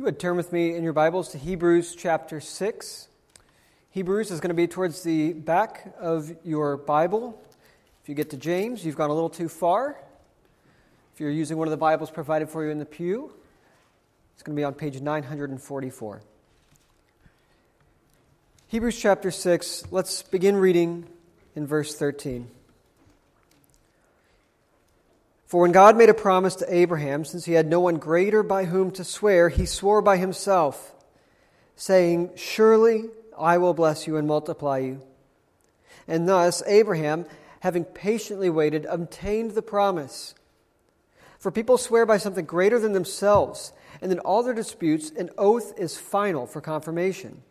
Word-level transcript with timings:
You 0.00 0.04
would 0.04 0.18
turn 0.18 0.38
with 0.38 0.50
me 0.50 0.74
in 0.74 0.82
your 0.82 0.94
Bibles 0.94 1.28
to 1.32 1.38
Hebrews 1.38 1.94
chapter 1.94 2.40
6. 2.40 3.08
Hebrews 3.90 4.30
is 4.30 4.40
going 4.40 4.48
to 4.48 4.54
be 4.54 4.66
towards 4.66 5.02
the 5.02 5.34
back 5.34 5.94
of 6.00 6.34
your 6.42 6.78
Bible. 6.78 7.38
If 8.02 8.08
you 8.08 8.14
get 8.14 8.30
to 8.30 8.38
James, 8.38 8.82
you've 8.82 8.96
gone 8.96 9.10
a 9.10 9.12
little 9.12 9.28
too 9.28 9.50
far. 9.50 9.98
If 11.12 11.20
you're 11.20 11.28
using 11.28 11.58
one 11.58 11.68
of 11.68 11.70
the 11.70 11.76
Bibles 11.76 12.10
provided 12.10 12.48
for 12.48 12.64
you 12.64 12.70
in 12.70 12.78
the 12.78 12.86
pew, 12.86 13.30
it's 14.32 14.42
going 14.42 14.56
to 14.56 14.58
be 14.58 14.64
on 14.64 14.72
page 14.72 14.98
944. 14.98 16.22
Hebrews 18.68 18.98
chapter 18.98 19.30
6, 19.30 19.84
let's 19.90 20.22
begin 20.22 20.56
reading 20.56 21.08
in 21.54 21.66
verse 21.66 21.94
13. 21.94 22.48
For 25.50 25.62
when 25.62 25.72
God 25.72 25.96
made 25.96 26.08
a 26.08 26.14
promise 26.14 26.54
to 26.56 26.72
Abraham, 26.72 27.24
since 27.24 27.44
he 27.44 27.54
had 27.54 27.66
no 27.66 27.80
one 27.80 27.96
greater 27.96 28.44
by 28.44 28.66
whom 28.66 28.92
to 28.92 29.02
swear, 29.02 29.48
he 29.48 29.66
swore 29.66 30.00
by 30.00 30.16
himself, 30.16 30.94
saying, 31.74 32.30
Surely 32.36 33.06
I 33.36 33.58
will 33.58 33.74
bless 33.74 34.06
you 34.06 34.16
and 34.16 34.28
multiply 34.28 34.78
you. 34.78 35.02
And 36.06 36.28
thus 36.28 36.62
Abraham, 36.68 37.26
having 37.58 37.84
patiently 37.84 38.48
waited, 38.48 38.86
obtained 38.88 39.50
the 39.50 39.60
promise. 39.60 40.36
For 41.40 41.50
people 41.50 41.78
swear 41.78 42.06
by 42.06 42.18
something 42.18 42.44
greater 42.44 42.78
than 42.78 42.92
themselves, 42.92 43.72
and 44.00 44.12
in 44.12 44.20
all 44.20 44.44
their 44.44 44.54
disputes, 44.54 45.10
an 45.10 45.30
oath 45.36 45.76
is 45.76 45.98
final 45.98 46.46
for 46.46 46.60
confirmation. 46.60 47.42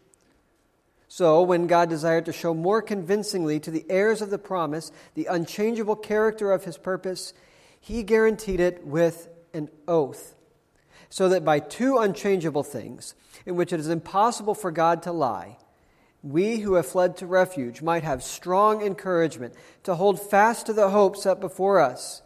So, 1.10 1.42
when 1.42 1.68
God 1.68 1.90
desired 1.90 2.28
to 2.28 2.32
show 2.32 2.54
more 2.54 2.82
convincingly 2.82 3.60
to 3.60 3.72
the 3.72 3.86
heirs 3.90 4.22
of 4.22 4.30
the 4.30 4.38
promise 4.38 4.90
the 5.16 5.26
unchangeable 5.26 5.98
character 5.98 6.54
of 6.54 6.64
his 6.64 6.78
purpose, 6.78 7.34
he 7.80 8.04
guaranteed 8.04 8.60
it 8.60 8.86
with 8.86 9.30
an 9.54 9.70
oath, 9.88 10.36
so 11.10 11.30
that 11.30 11.44
by 11.44 11.60
two 11.60 11.98
unchangeable 11.98 12.64
things, 12.64 13.16
in 13.46 13.56
which 13.56 13.74
it 13.74 13.80
is 13.80 13.90
impossible 13.90 14.54
for 14.54 14.72
God 14.72 15.02
to 15.04 15.12
lie, 15.12 15.58
we 16.22 16.58
who 16.58 16.74
have 16.74 16.86
fled 16.86 17.16
to 17.18 17.26
refuge 17.26 17.82
might 17.82 18.04
have 18.04 18.22
strong 18.22 18.82
encouragement 18.82 19.54
to 19.84 19.96
hold 19.96 20.20
fast 20.20 20.66
to 20.66 20.74
the 20.74 20.90
hope 20.90 21.16
set 21.16 21.40
before 21.40 21.80
us. 21.80 22.22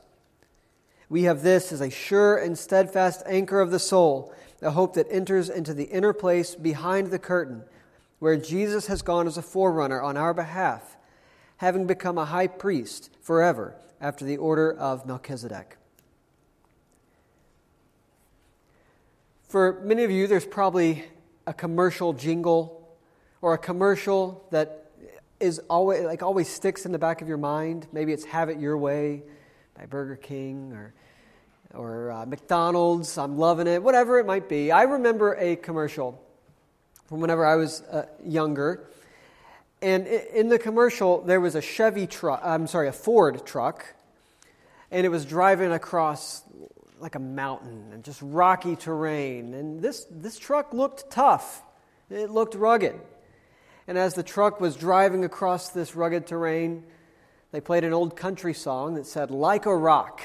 We 1.09 1.23
have 1.23 1.43
this 1.43 1.71
as 1.71 1.79
a 1.79 1.91
sure 1.91 2.35
and 2.37 2.57
steadfast 2.57 3.21
anchor 3.27 3.61
of 3.61 3.69
the 3.69 3.79
soul, 3.79 4.33
a 4.61 4.71
hope 4.71 4.95
that 4.95 5.11
enters 5.11 5.49
into 5.49 5.73
the 5.73 5.83
inner 5.85 6.13
place 6.13 6.55
behind 6.55 7.11
the 7.11 7.19
curtain, 7.19 7.63
where 8.19 8.37
Jesus 8.37 8.87
has 8.87 9.01
gone 9.01 9.27
as 9.27 9.37
a 9.37 9.43
forerunner 9.43 10.01
on 10.01 10.17
our 10.17 10.33
behalf, 10.33 10.97
having 11.63 11.87
become 11.87 12.17
a 12.17 12.25
high 12.25 12.45
priest 12.45 13.09
forever 13.21 13.73
after 14.01 14.25
the 14.25 14.35
order 14.35 14.73
of 14.73 15.05
Melchizedek. 15.05 15.77
For 19.47 19.79
many 19.81 20.03
of 20.03 20.11
you, 20.11 20.27
there's 20.27 20.45
probably 20.45 21.05
a 21.47 21.53
commercial 21.53 22.11
jingle 22.11 22.97
or 23.41 23.53
a 23.53 23.57
commercial 23.57 24.45
that 24.51 24.91
is 25.39 25.59
always 25.69 26.03
like 26.03 26.21
always 26.21 26.49
sticks 26.49 26.85
in 26.85 26.91
the 26.91 26.99
back 26.99 27.21
of 27.21 27.29
your 27.29 27.37
mind. 27.37 27.87
Maybe 27.93 28.11
it's 28.11 28.25
"Have 28.25 28.49
It 28.49 28.59
Your 28.59 28.77
Way" 28.77 29.23
by 29.73 29.85
Burger 29.85 30.17
King 30.17 30.73
or 30.73 30.93
or 31.73 32.11
uh, 32.11 32.25
McDonald's. 32.25 33.17
I'm 33.17 33.37
loving 33.37 33.67
it. 33.67 33.81
Whatever 33.81 34.19
it 34.19 34.25
might 34.25 34.49
be. 34.49 34.73
I 34.73 34.83
remember 34.83 35.35
a 35.35 35.55
commercial 35.55 36.21
from 37.05 37.21
whenever 37.21 37.45
I 37.45 37.55
was 37.55 37.83
uh, 37.83 38.07
younger 38.21 38.89
and 39.83 40.07
in 40.07 40.47
the 40.47 40.57
commercial, 40.57 41.21
there 41.21 41.41
was 41.41 41.55
a 41.55 41.61
Chevy 41.61 42.07
truck, 42.07 42.41
I'm 42.43 42.67
sorry, 42.67 42.87
a 42.87 42.93
Ford 42.93 43.45
truck, 43.45 43.85
and 44.89 45.05
it 45.05 45.09
was 45.09 45.25
driving 45.25 45.71
across 45.71 46.41
like 46.99 47.15
a 47.15 47.19
mountain 47.19 47.89
and 47.91 48.03
just 48.03 48.21
rocky 48.21 48.77
terrain. 48.77 49.53
And 49.53 49.81
this, 49.81 50.07
this 50.09 50.39
truck 50.39 50.73
looked 50.73 51.11
tough, 51.11 51.61
it 52.09 52.29
looked 52.29 52.55
rugged. 52.55 52.99
And 53.85 53.97
as 53.97 54.13
the 54.13 54.23
truck 54.23 54.61
was 54.61 54.77
driving 54.77 55.25
across 55.25 55.69
this 55.69 55.95
rugged 55.95 56.25
terrain, 56.25 56.85
they 57.51 57.59
played 57.59 57.83
an 57.83 57.93
old 57.93 58.15
country 58.15 58.53
song 58.53 58.95
that 58.95 59.05
said, 59.05 59.29
Like 59.29 59.65
a 59.65 59.75
Rock. 59.75 60.21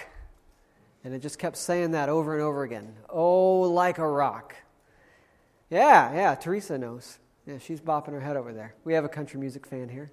And 1.02 1.14
it 1.14 1.20
just 1.20 1.38
kept 1.38 1.56
saying 1.56 1.92
that 1.92 2.08
over 2.08 2.34
and 2.34 2.42
over 2.42 2.62
again. 2.62 2.94
Oh, 3.08 3.60
like 3.62 3.98
a 3.98 4.06
rock. 4.06 4.54
Yeah, 5.70 6.12
yeah, 6.12 6.34
Teresa 6.34 6.76
knows. 6.76 7.18
Yeah, 7.48 7.56
she's 7.56 7.80
bopping 7.80 8.12
her 8.12 8.20
head 8.20 8.36
over 8.36 8.52
there. 8.52 8.74
We 8.84 8.92
have 8.92 9.06
a 9.06 9.08
country 9.08 9.40
music 9.40 9.66
fan 9.66 9.88
here. 9.88 10.10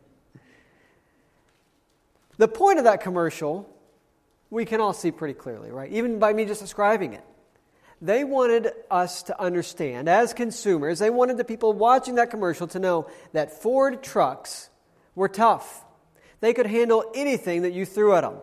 The 2.37 2.47
point 2.47 2.77
of 2.77 2.85
that 2.85 3.01
commercial, 3.01 3.69
we 4.49 4.63
can 4.63 4.79
all 4.79 4.93
see 4.93 5.11
pretty 5.11 5.33
clearly, 5.33 5.69
right? 5.69 5.91
Even 5.91 6.17
by 6.17 6.31
me 6.31 6.45
just 6.45 6.61
describing 6.61 7.11
it. 7.11 7.25
They 8.01 8.23
wanted 8.23 8.71
us 8.89 9.23
to 9.23 9.37
understand, 9.37 10.07
as 10.07 10.33
consumers, 10.33 10.99
they 10.99 11.09
wanted 11.09 11.35
the 11.35 11.43
people 11.43 11.73
watching 11.73 12.15
that 12.15 12.29
commercial 12.29 12.67
to 12.67 12.79
know 12.79 13.09
that 13.33 13.61
Ford 13.61 14.01
trucks 14.01 14.69
were 15.13 15.27
tough. 15.27 15.83
They 16.39 16.53
could 16.53 16.67
handle 16.67 17.03
anything 17.13 17.63
that 17.63 17.73
you 17.73 17.85
threw 17.85 18.15
at 18.15 18.21
them. 18.21 18.35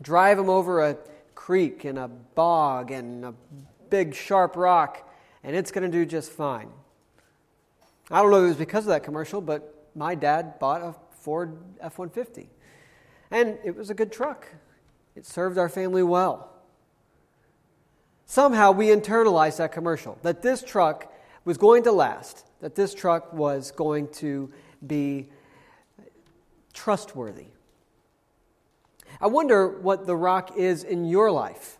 Drive 0.00 0.36
them 0.36 0.48
over 0.48 0.86
a 0.86 0.98
creek 1.34 1.84
and 1.84 1.98
a 1.98 2.06
bog 2.06 2.92
and 2.92 3.24
a 3.24 3.34
big 3.90 4.14
sharp 4.14 4.54
rock, 4.54 5.10
and 5.42 5.56
it's 5.56 5.72
going 5.72 5.90
to 5.90 5.98
do 5.98 6.06
just 6.06 6.30
fine. 6.30 6.70
I 8.10 8.20
don't 8.20 8.30
know 8.30 8.38
if 8.38 8.44
it 8.44 8.48
was 8.48 8.56
because 8.56 8.84
of 8.84 8.88
that 8.88 9.02
commercial, 9.02 9.40
but 9.40 9.88
my 9.94 10.14
dad 10.14 10.58
bought 10.58 10.82
a 10.82 10.94
Ford 11.20 11.56
F 11.80 11.98
150. 11.98 12.50
And 13.30 13.58
it 13.64 13.74
was 13.74 13.90
a 13.90 13.94
good 13.94 14.12
truck, 14.12 14.46
it 15.14 15.26
served 15.26 15.58
our 15.58 15.68
family 15.68 16.02
well. 16.02 16.50
Somehow 18.26 18.72
we 18.72 18.86
internalized 18.86 19.58
that 19.58 19.72
commercial 19.72 20.18
that 20.22 20.42
this 20.42 20.62
truck 20.62 21.12
was 21.44 21.58
going 21.58 21.82
to 21.84 21.92
last, 21.92 22.46
that 22.60 22.74
this 22.74 22.94
truck 22.94 23.32
was 23.32 23.70
going 23.70 24.08
to 24.08 24.50
be 24.86 25.28
trustworthy. 26.72 27.46
I 29.20 29.26
wonder 29.28 29.68
what 29.68 30.06
the 30.06 30.16
rock 30.16 30.56
is 30.56 30.84
in 30.84 31.04
your 31.04 31.30
life. 31.30 31.78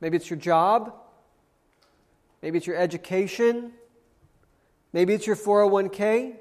Maybe 0.00 0.16
it's 0.16 0.30
your 0.30 0.38
job, 0.38 0.94
maybe 2.42 2.56
it's 2.58 2.66
your 2.66 2.76
education, 2.76 3.72
Maybe 4.92 5.14
it's 5.14 5.26
your 5.26 5.36
401k. 5.36 6.36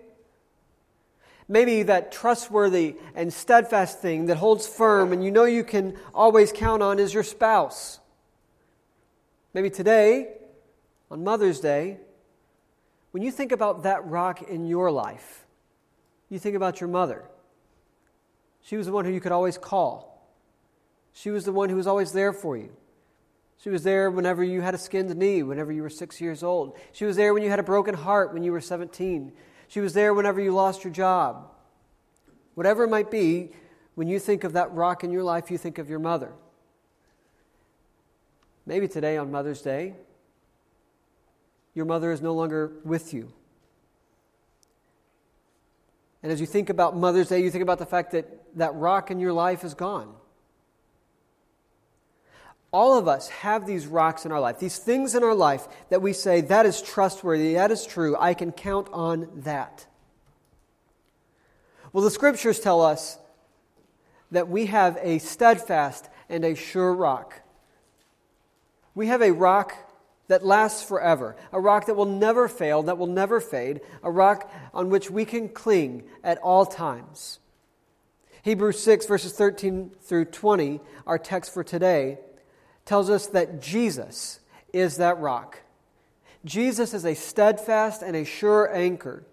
Maybe 1.48 1.84
that 1.84 2.12
trustworthy 2.12 2.96
and 3.16 3.34
steadfast 3.34 4.02
thing 4.02 4.28
that 4.28 4.38
holds 4.38 4.68
firm 4.68 5.12
and 5.12 5.24
you 5.24 5.32
know 5.32 5.46
you 5.46 5.64
can 5.64 5.98
always 6.14 6.52
count 6.52 6.84
on 6.84 7.00
is 7.00 7.14
your 7.14 7.24
spouse. 7.24 8.00
Maybe 9.54 9.72
today, 9.72 10.34
on 11.10 11.24
Mother's 11.24 11.60
Day, 11.60 11.98
when 13.12 13.24
you 13.24 13.32
think 13.32 13.52
about 13.52 13.84
that 13.84 14.06
rock 14.06 14.44
in 14.44 14.68
your 14.68 14.92
life, 14.92 15.48
you 16.30 16.38
think 16.38 16.56
about 16.56 16.80
your 16.80 16.88
mother. 16.88 17.24
She 18.62 18.78
was 18.78 18.86
the 18.86 18.92
one 18.92 19.06
who 19.06 19.12
you 19.12 19.20
could 19.20 19.32
always 19.32 19.58
call. 19.58 20.30
She 21.14 21.32
was 21.32 21.46
the 21.46 21.52
one 21.52 21.70
who 21.70 21.76
was 21.76 21.88
always 21.88 22.12
there 22.12 22.34
for 22.34 22.56
you. 22.56 22.70
She 23.62 23.70
was 23.70 23.84
there 23.84 24.10
whenever 24.10 24.42
you 24.42 24.62
had 24.62 24.74
a 24.74 24.78
skinned 24.78 25.14
knee, 25.16 25.44
whenever 25.44 25.72
you 25.72 25.82
were 25.82 25.90
six 25.90 26.22
years 26.22 26.44
old. 26.44 26.78
She 26.94 27.04
was 27.04 27.18
there 27.18 27.34
when 27.34 27.44
you 27.44 27.50
had 27.50 27.60
a 27.60 27.64
broken 27.64 27.94
heart 27.94 28.34
when 28.34 28.42
you 28.42 28.54
were 28.54 28.62
17. 28.62 29.34
She 29.68 29.82
was 29.82 29.94
there 29.94 30.14
whenever 30.14 30.40
you 30.40 30.54
lost 30.54 30.84
your 30.86 30.94
job. 30.94 31.52
Whatever 32.56 32.86
it 32.86 32.90
might 32.90 33.12
be, 33.12 33.52
when 33.96 34.08
you 34.08 34.18
think 34.18 34.46
of 34.46 34.54
that 34.54 34.74
rock 34.74 35.04
in 35.04 35.12
your 35.12 35.24
life, 35.24 35.52
you 35.52 35.58
think 35.58 35.78
of 35.78 35.90
your 35.90 36.00
mother. 36.00 36.32
Maybe 38.66 38.88
today 38.88 39.18
on 39.18 39.30
Mother's 39.30 39.62
Day, 39.62 39.96
your 41.74 41.86
mother 41.86 42.12
is 42.12 42.22
no 42.22 42.34
longer 42.34 42.72
with 42.86 43.14
you. 43.14 43.34
And 46.24 46.32
as 46.32 46.40
you 46.40 46.48
think 46.48 46.70
about 46.70 46.96
Mother's 46.96 47.28
Day, 47.28 47.42
you 47.42 47.52
think 47.52 47.62
about 47.62 47.80
the 47.80 47.86
fact 47.86 48.12
that 48.12 48.58
that 48.58 48.74
rock 48.76 49.12
in 49.12 49.20
your 49.20 49.34
life 49.34 49.64
is 49.64 49.74
gone. 49.74 50.14
All 52.72 52.98
of 52.98 53.08
us 53.08 53.30
have 53.30 53.66
these 53.66 53.88
rocks 53.88 54.26
in 54.26 54.32
our 54.32 54.40
life, 54.40 54.60
these 54.60 54.78
things 54.78 55.16
in 55.16 55.24
our 55.24 55.34
life 55.34 55.68
that 55.90 56.02
we 56.02 56.14
say, 56.14 56.42
that 56.42 56.66
is 56.66 56.82
trustworthy, 56.82 57.54
that 57.56 57.72
is 57.72 57.86
true, 57.86 58.16
I 58.20 58.36
can 58.36 58.52
count 58.52 58.88
on 58.94 59.28
that. 59.38 59.88
Well, 61.92 62.04
the 62.04 62.12
scriptures 62.12 62.60
tell 62.60 62.82
us 62.82 63.18
that 64.32 64.48
we 64.48 64.68
have 64.68 65.00
a 65.02 65.18
steadfast 65.18 66.08
and 66.30 66.46
a 66.46 66.54
sure 66.54 66.94
rock. 66.94 67.42
We 68.94 69.08
have 69.08 69.24
a 69.24 69.34
rock 69.34 69.74
that 70.28 70.46
lasts 70.46 70.84
forever, 70.84 71.36
a 71.52 71.60
rock 71.60 71.88
that 71.88 71.96
will 71.96 72.06
never 72.06 72.48
fail, 72.48 72.84
that 72.84 73.00
will 73.00 73.08
never 73.08 73.42
fade, 73.42 73.82
a 74.04 74.12
rock 74.12 74.52
on 74.76 74.92
which 74.92 75.10
we 75.10 75.26
can 75.26 75.50
cling 75.50 76.04
at 76.24 76.38
all 76.38 76.68
times. 76.68 77.40
Hebrews 78.44 78.80
6, 78.84 79.08
verses 79.08 79.34
13 79.34 79.92
through 80.02 80.26
20, 80.26 80.80
our 81.08 81.18
text 81.18 81.52
for 81.52 81.64
today, 81.64 82.20
tells 82.90 83.12
us 83.12 83.28
that 83.28 83.62
Jesus 83.62 84.40
is 84.74 84.98
that 84.98 85.20
rock. 85.20 85.60
Jesus 86.44 86.92
is 86.96 87.06
a 87.06 87.14
steadfast 87.14 88.02
and 88.02 88.16
a 88.16 88.26
sure 88.26 88.68
anchor. 88.76 89.24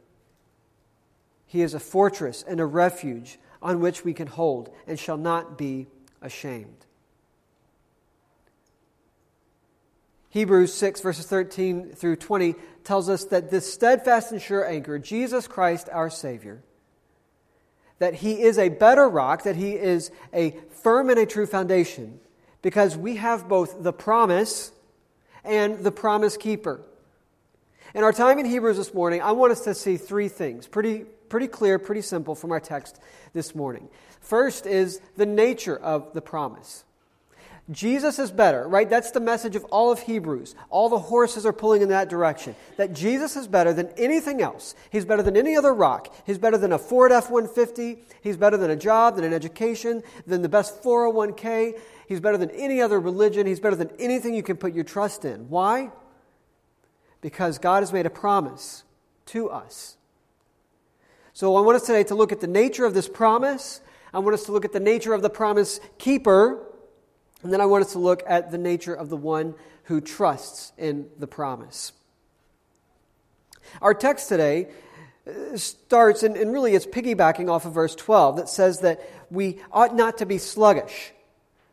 He 1.46 1.62
is 1.62 1.72
a 1.72 1.80
fortress 1.80 2.44
and 2.46 2.60
a 2.60 2.66
refuge 2.66 3.38
on 3.62 3.80
which 3.80 4.04
we 4.04 4.12
can 4.12 4.26
hold 4.26 4.68
and 4.86 4.98
shall 4.98 5.16
not 5.16 5.56
be 5.56 5.86
ashamed. 6.20 6.84
Hebrews 10.28 10.74
6, 10.74 11.00
verses 11.00 11.24
13 11.24 11.92
through 11.94 12.16
20, 12.16 12.56
tells 12.84 13.08
us 13.08 13.24
that 13.24 13.50
this 13.50 13.72
steadfast 13.72 14.32
and 14.32 14.42
sure 14.42 14.68
anchor, 14.68 14.98
Jesus 14.98 15.48
Christ 15.48 15.88
our 15.90 16.10
Savior, 16.10 16.62
that 18.00 18.16
He 18.16 18.42
is 18.42 18.58
a 18.58 18.68
better 18.68 19.08
rock, 19.08 19.44
that 19.44 19.56
He 19.56 19.76
is 19.76 20.10
a 20.34 20.50
firm 20.82 21.08
and 21.08 21.18
a 21.18 21.24
true 21.24 21.46
foundation, 21.46 22.20
because 22.66 22.96
we 22.96 23.14
have 23.14 23.46
both 23.46 23.84
the 23.84 23.92
promise 23.92 24.72
and 25.44 25.84
the 25.84 25.92
promise 25.92 26.36
keeper. 26.36 26.80
In 27.94 28.02
our 28.02 28.12
time 28.12 28.40
in 28.40 28.44
Hebrews 28.44 28.76
this 28.76 28.92
morning, 28.92 29.22
I 29.22 29.30
want 29.30 29.52
us 29.52 29.60
to 29.60 29.72
see 29.72 29.96
three 29.96 30.26
things, 30.26 30.66
pretty, 30.66 31.04
pretty 31.28 31.46
clear, 31.46 31.78
pretty 31.78 32.00
simple 32.00 32.34
from 32.34 32.50
our 32.50 32.58
text 32.58 32.98
this 33.32 33.54
morning. 33.54 33.88
First 34.20 34.66
is 34.66 35.00
the 35.16 35.26
nature 35.26 35.76
of 35.76 36.12
the 36.12 36.20
promise. 36.20 36.82
Jesus 37.70 38.20
is 38.20 38.30
better, 38.30 38.68
right? 38.68 38.88
That's 38.88 39.10
the 39.10 39.18
message 39.18 39.56
of 39.56 39.64
all 39.66 39.90
of 39.90 39.98
Hebrews. 39.98 40.54
All 40.70 40.88
the 40.88 41.00
horses 41.00 41.44
are 41.44 41.52
pulling 41.52 41.82
in 41.82 41.88
that 41.88 42.08
direction. 42.08 42.54
That 42.76 42.92
Jesus 42.92 43.34
is 43.34 43.48
better 43.48 43.72
than 43.72 43.88
anything 43.96 44.40
else. 44.40 44.76
He's 44.90 45.04
better 45.04 45.22
than 45.22 45.36
any 45.36 45.56
other 45.56 45.74
rock. 45.74 46.14
He's 46.24 46.38
better 46.38 46.58
than 46.58 46.72
a 46.72 46.78
Ford 46.78 47.10
F 47.10 47.28
150. 47.28 47.98
He's 48.22 48.36
better 48.36 48.56
than 48.56 48.70
a 48.70 48.76
job, 48.76 49.16
than 49.16 49.24
an 49.24 49.32
education, 49.32 50.04
than 50.28 50.42
the 50.42 50.48
best 50.48 50.80
401k. 50.82 51.76
He's 52.06 52.20
better 52.20 52.38
than 52.38 52.50
any 52.50 52.80
other 52.80 53.00
religion. 53.00 53.48
He's 53.48 53.58
better 53.58 53.74
than 53.74 53.90
anything 53.98 54.34
you 54.34 54.44
can 54.44 54.56
put 54.56 54.72
your 54.72 54.84
trust 54.84 55.24
in. 55.24 55.48
Why? 55.48 55.90
Because 57.20 57.58
God 57.58 57.82
has 57.82 57.92
made 57.92 58.06
a 58.06 58.10
promise 58.10 58.84
to 59.26 59.50
us. 59.50 59.96
So 61.32 61.56
I 61.56 61.62
want 61.62 61.74
us 61.74 61.86
today 61.86 62.04
to 62.04 62.14
look 62.14 62.30
at 62.30 62.40
the 62.40 62.46
nature 62.46 62.84
of 62.84 62.94
this 62.94 63.08
promise. 63.08 63.80
I 64.14 64.20
want 64.20 64.34
us 64.34 64.44
to 64.44 64.52
look 64.52 64.64
at 64.64 64.72
the 64.72 64.78
nature 64.78 65.14
of 65.14 65.22
the 65.22 65.30
promise 65.30 65.80
keeper 65.98 66.62
and 67.46 67.52
then 67.52 67.60
I 67.60 67.66
want 67.66 67.84
us 67.84 67.92
to 67.92 68.00
look 68.00 68.24
at 68.26 68.50
the 68.50 68.58
nature 68.58 68.92
of 68.92 69.08
the 69.08 69.16
one 69.16 69.54
who 69.84 70.00
trusts 70.00 70.72
in 70.76 71.06
the 71.16 71.28
promise. 71.28 71.92
Our 73.80 73.94
text 73.94 74.28
today 74.28 74.66
uh, 75.28 75.56
starts, 75.56 76.24
and, 76.24 76.36
and 76.36 76.52
really 76.52 76.74
it's 76.74 76.86
piggybacking 76.86 77.48
off 77.48 77.64
of 77.64 77.72
verse 77.72 77.94
12 77.94 78.38
that 78.38 78.48
says 78.48 78.80
that 78.80 79.00
we 79.30 79.60
ought 79.70 79.94
not 79.94 80.18
to 80.18 80.26
be 80.26 80.38
sluggish. 80.38 81.12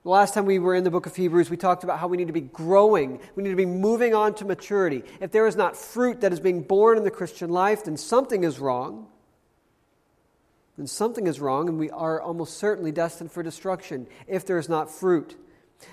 The 0.03 0.09
last 0.09 0.35
time 0.35 0.45
we 0.45 0.59
were 0.59 0.75
in 0.75 0.83
the 0.83 0.91
book 0.91 1.07
of 1.07 1.15
Hebrews, 1.15 1.49
we 1.49 1.57
talked 1.57 1.83
about 1.83 1.97
how 1.97 2.07
we 2.07 2.17
need 2.17 2.27
to 2.27 2.33
be 2.33 2.41
growing. 2.41 3.19
We 3.35 3.41
need 3.41 3.49
to 3.49 3.55
be 3.55 3.65
moving 3.65 4.13
on 4.13 4.35
to 4.35 4.45
maturity. 4.45 5.03
If 5.21 5.31
there 5.31 5.47
is 5.47 5.55
not 5.55 5.75
fruit 5.75 6.21
that 6.21 6.31
is 6.31 6.39
being 6.39 6.61
borne 6.61 6.99
in 6.99 7.03
the 7.03 7.09
Christian 7.09 7.49
life, 7.49 7.85
then 7.85 7.97
something 7.97 8.43
is 8.43 8.59
wrong. 8.59 9.07
Then 10.77 10.85
something 10.85 11.25
is 11.25 11.39
wrong, 11.39 11.67
and 11.67 11.79
we 11.79 11.89
are 11.89 12.21
almost 12.21 12.59
certainly 12.59 12.91
destined 12.91 13.31
for 13.31 13.41
destruction 13.41 14.05
if 14.27 14.45
there 14.45 14.59
is 14.59 14.69
not 14.69 14.91
fruit. 14.91 15.35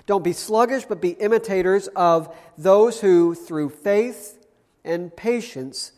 Don't 0.05 0.23
be 0.23 0.33
sluggish, 0.33 0.85
but 0.85 1.01
be 1.01 1.11
imitators 1.11 1.87
of 1.89 2.35
those 2.57 3.01
who, 3.01 3.35
through 3.35 3.69
faith 3.69 4.45
and 4.83 5.15
patience, 5.15 5.91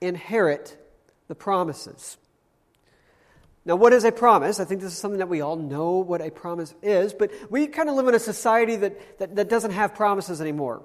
inherit 0.00 0.76
the 1.28 1.34
promises. 1.34 2.16
Now, 3.64 3.76
what 3.76 3.92
is 3.92 4.04
a 4.04 4.12
promise? 4.12 4.60
I 4.60 4.64
think 4.64 4.80
this 4.80 4.92
is 4.92 4.98
something 4.98 5.18
that 5.18 5.28
we 5.28 5.42
all 5.42 5.56
know 5.56 5.98
what 5.98 6.22
a 6.22 6.30
promise 6.30 6.74
is, 6.82 7.12
but 7.12 7.30
we 7.50 7.66
kind 7.66 7.90
of 7.90 7.96
live 7.96 8.08
in 8.08 8.14
a 8.14 8.18
society 8.18 8.76
that, 8.76 9.18
that, 9.18 9.36
that 9.36 9.48
doesn't 9.50 9.72
have 9.72 9.94
promises 9.94 10.40
anymore. 10.40 10.82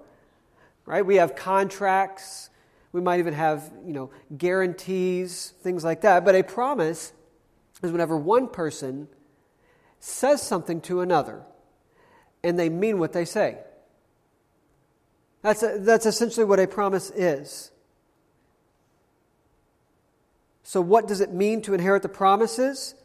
Right? 0.85 1.05
We 1.05 1.15
have 1.15 1.35
contracts, 1.35 2.49
we 2.91 2.99
might 2.99 3.19
even 3.19 3.33
have, 3.33 3.71
you 3.85 3.93
know, 3.93 4.11
guarantees, 4.37 5.53
things 5.61 5.83
like 5.83 6.01
that. 6.01 6.25
But 6.25 6.35
a 6.35 6.43
promise 6.43 7.13
is 7.81 7.91
whenever 7.91 8.17
one 8.17 8.49
person 8.49 9.07
says 9.99 10.41
something 10.41 10.81
to 10.81 10.99
another 10.99 11.41
and 12.43 12.57
they 12.57 12.69
mean 12.69 12.99
what 12.99 13.13
they 13.13 13.25
say. 13.25 13.57
That's, 15.41 15.63
a, 15.63 15.77
that's 15.79 16.05
essentially 16.05 16.45
what 16.45 16.59
a 16.59 16.67
promise 16.67 17.11
is. 17.11 17.71
So, 20.63 20.81
what 20.81 21.07
does 21.07 21.21
it 21.21 21.31
mean 21.33 21.61
to 21.63 21.73
inherit 21.73 22.01
the 22.01 22.09
promises? 22.09 22.95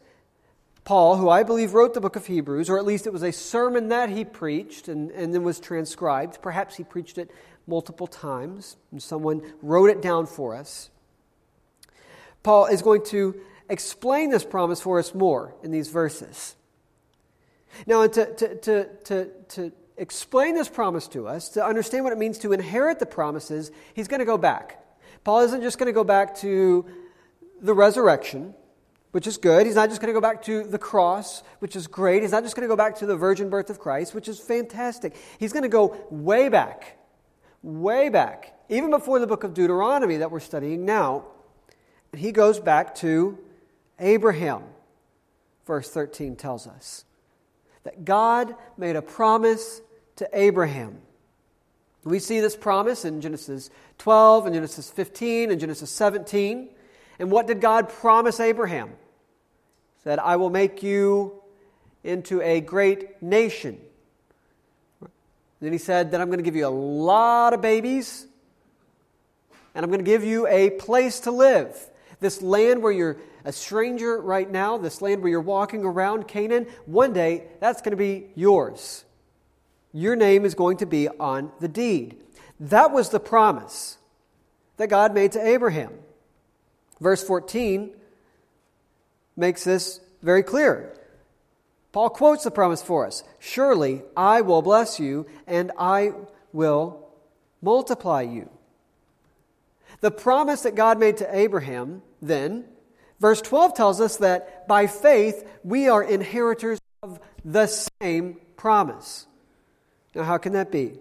Paul, 0.85 1.17
who 1.17 1.29
I 1.29 1.43
believe 1.43 1.73
wrote 1.73 1.93
the 1.93 2.01
book 2.01 2.15
of 2.15 2.25
Hebrews, 2.25 2.69
or 2.69 2.79
at 2.79 2.85
least 2.85 3.05
it 3.05 3.13
was 3.13 3.21
a 3.21 3.31
sermon 3.31 3.89
that 3.89 4.09
he 4.09 4.25
preached 4.25 4.87
and, 4.87 5.11
and 5.11 5.33
then 5.33 5.43
was 5.43 5.59
transcribed. 5.59 6.41
Perhaps 6.41 6.77
he 6.77 6.83
preached 6.83 7.17
it 7.17 7.29
multiple 7.67 8.07
times 8.07 8.77
and 8.91 9.03
someone 9.03 9.41
wrote 9.61 9.89
it 9.89 10.01
down 10.01 10.25
for 10.25 10.55
us. 10.55 10.89
Paul 12.41 12.65
is 12.65 12.81
going 12.81 13.03
to 13.05 13.39
explain 13.69 14.31
this 14.31 14.43
promise 14.43 14.81
for 14.81 14.97
us 14.97 15.13
more 15.13 15.53
in 15.61 15.71
these 15.71 15.89
verses. 15.89 16.55
Now, 17.85 18.05
to, 18.07 18.35
to, 18.35 18.55
to, 18.55 18.85
to, 19.05 19.29
to 19.49 19.71
explain 19.97 20.55
this 20.55 20.69
promise 20.69 21.07
to 21.09 21.27
us, 21.27 21.49
to 21.49 21.63
understand 21.63 22.03
what 22.03 22.13
it 22.13 22.19
means 22.19 22.37
to 22.39 22.53
inherit 22.53 22.99
the 22.99 23.05
promises, 23.05 23.71
he's 23.93 24.07
going 24.07 24.19
to 24.19 24.25
go 24.25 24.37
back. 24.37 24.83
Paul 25.23 25.41
isn't 25.41 25.61
just 25.61 25.77
going 25.77 25.87
to 25.87 25.93
go 25.93 26.03
back 26.03 26.35
to 26.37 26.85
the 27.61 27.73
resurrection, 27.73 28.53
which 29.11 29.27
is 29.27 29.37
good. 29.37 29.65
He's 29.65 29.75
not 29.75 29.89
just 29.89 30.01
going 30.01 30.13
to 30.13 30.17
go 30.17 30.21
back 30.21 30.43
to 30.43 30.63
the 30.63 30.77
cross, 30.77 31.43
which 31.59 31.75
is 31.75 31.87
great. 31.87 32.21
He's 32.21 32.31
not 32.31 32.43
just 32.43 32.55
going 32.55 32.67
to 32.67 32.71
go 32.71 32.77
back 32.77 32.95
to 32.97 33.05
the 33.05 33.17
virgin 33.17 33.49
birth 33.49 33.69
of 33.69 33.79
Christ, 33.79 34.15
which 34.15 34.27
is 34.27 34.39
fantastic. 34.39 35.15
He's 35.37 35.51
going 35.51 35.63
to 35.63 35.69
go 35.69 35.97
way 36.09 36.47
back, 36.49 36.97
way 37.61 38.09
back, 38.09 38.57
even 38.69 38.89
before 38.89 39.19
the 39.19 39.27
book 39.27 39.43
of 39.43 39.53
Deuteronomy 39.53 40.17
that 40.17 40.31
we're 40.31 40.39
studying 40.39 40.85
now. 40.85 41.25
He 42.15 42.31
goes 42.31 42.59
back 42.59 42.95
to 42.95 43.37
Abraham, 43.99 44.63
verse 45.65 45.89
13 45.89 46.35
tells 46.35 46.65
us 46.65 47.03
that 47.83 48.05
God 48.05 48.55
made 48.77 48.95
a 48.95 49.01
promise 49.01 49.81
to 50.17 50.29
Abraham. 50.33 50.99
We 52.03 52.19
see 52.19 52.39
this 52.39 52.55
promise 52.55 53.05
in 53.05 53.21
Genesis 53.21 53.69
12 53.97 54.45
and 54.47 54.55
Genesis 54.55 54.89
15 54.89 55.51
and 55.51 55.59
Genesis 55.59 55.91
17. 55.91 56.69
And 57.19 57.31
what 57.31 57.47
did 57.47 57.61
God 57.61 57.89
promise 57.89 58.39
Abraham? 58.39 58.89
He 58.89 60.03
said, 60.03 60.19
I 60.19 60.37
will 60.37 60.49
make 60.49 60.81
you 60.81 61.41
into 62.03 62.41
a 62.41 62.61
great 62.61 63.21
nation. 63.21 63.77
Then 65.61 65.73
he 65.73 65.77
said 65.77 66.11
that 66.11 66.21
I'm 66.21 66.27
going 66.27 66.39
to 66.39 66.43
give 66.43 66.55
you 66.55 66.67
a 66.67 66.69
lot 66.69 67.53
of 67.53 67.61
babies, 67.61 68.25
and 69.75 69.83
I'm 69.83 69.91
going 69.91 69.99
to 69.99 70.09
give 70.09 70.23
you 70.23 70.47
a 70.47 70.69
place 70.69 71.21
to 71.21 71.31
live. 71.31 71.77
This 72.21 72.41
land 72.41 72.81
where 72.81 72.93
you're 72.93 73.17
a 73.45 73.51
stranger 73.51 74.19
right 74.19 74.49
now, 74.49 74.77
this 74.77 75.01
land 75.01 75.21
where 75.21 75.31
you're 75.31 75.41
walking 75.41 75.83
around, 75.83 76.27
Canaan, 76.27 76.67
one 76.85 77.13
day 77.13 77.45
that's 77.59 77.81
going 77.81 77.91
to 77.91 77.97
be 77.97 78.27
yours. 78.35 79.05
Your 79.91 80.15
name 80.15 80.45
is 80.45 80.55
going 80.55 80.77
to 80.77 80.85
be 80.85 81.07
on 81.07 81.51
the 81.59 81.67
deed. 81.67 82.17
That 82.59 82.91
was 82.91 83.09
the 83.09 83.19
promise 83.19 83.97
that 84.77 84.87
God 84.87 85.13
made 85.13 85.31
to 85.33 85.45
Abraham. 85.45 85.93
Verse 86.99 87.23
14 87.23 87.91
makes 89.35 89.63
this 89.63 89.99
very 90.21 90.43
clear. 90.43 90.93
Paul 91.91 92.09
quotes 92.09 92.43
the 92.43 92.51
promise 92.51 92.81
for 92.81 93.05
us 93.05 93.23
Surely 93.39 94.03
I 94.15 94.41
will 94.41 94.61
bless 94.61 94.99
you, 94.99 95.25
and 95.47 95.71
I 95.77 96.13
will 96.53 97.09
multiply 97.61 98.21
you. 98.21 98.49
The 100.01 100.11
promise 100.11 100.61
that 100.61 100.75
God 100.75 100.99
made 100.99 101.17
to 101.17 101.35
Abraham, 101.35 102.01
then, 102.21 102.65
verse 103.19 103.41
12 103.41 103.73
tells 103.73 104.01
us 104.01 104.17
that 104.17 104.67
by 104.67 104.87
faith 104.87 105.47
we 105.63 105.87
are 105.87 106.03
inheritors 106.03 106.79
of 107.03 107.19
the 107.45 107.67
same 108.01 108.37
promise. 108.57 109.27
Now, 110.15 110.23
how 110.23 110.37
can 110.37 110.53
that 110.53 110.71
be? 110.71 110.93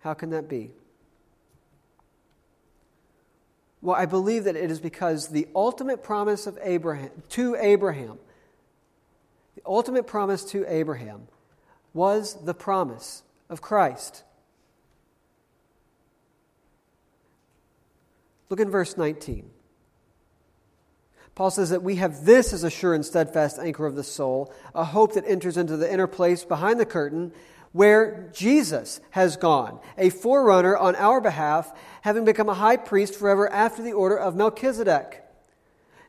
How 0.00 0.14
can 0.14 0.30
that 0.30 0.48
be? 0.48 0.70
Well, 3.82 3.96
I 3.96 4.06
believe 4.06 4.44
that 4.44 4.56
it 4.56 4.70
is 4.70 4.80
because 4.80 5.28
the 5.28 5.46
ultimate 5.54 6.02
promise 6.02 6.46
of 6.46 6.58
Abraham 6.62 7.10
to 7.30 7.54
Abraham, 7.56 8.18
the 9.54 9.62
ultimate 9.64 10.06
promise 10.06 10.44
to 10.46 10.64
Abraham 10.66 11.28
was 11.94 12.34
the 12.44 12.54
promise 12.54 13.22
of 13.48 13.62
Christ. 13.62 14.22
Look 18.50 18.60
in 18.60 18.70
verse 18.70 18.96
19. 18.96 19.50
Paul 21.36 21.50
says 21.50 21.68
that 21.68 21.82
we 21.82 21.96
have 21.96 22.24
this 22.24 22.54
as 22.54 22.64
a 22.64 22.70
sure 22.70 22.94
and 22.94 23.04
steadfast 23.04 23.58
anchor 23.58 23.84
of 23.84 23.94
the 23.94 24.02
soul, 24.02 24.52
a 24.74 24.84
hope 24.84 25.12
that 25.14 25.24
enters 25.28 25.58
into 25.58 25.76
the 25.76 25.92
inner 25.92 26.06
place 26.06 26.44
behind 26.44 26.80
the 26.80 26.86
curtain 26.86 27.30
where 27.72 28.30
Jesus 28.32 29.00
has 29.10 29.36
gone, 29.36 29.78
a 29.98 30.08
forerunner 30.08 30.74
on 30.74 30.96
our 30.96 31.20
behalf, 31.20 31.70
having 32.00 32.24
become 32.24 32.48
a 32.48 32.54
high 32.54 32.78
priest 32.78 33.14
forever 33.14 33.52
after 33.52 33.82
the 33.82 33.92
order 33.92 34.18
of 34.18 34.34
Melchizedek. 34.34 35.22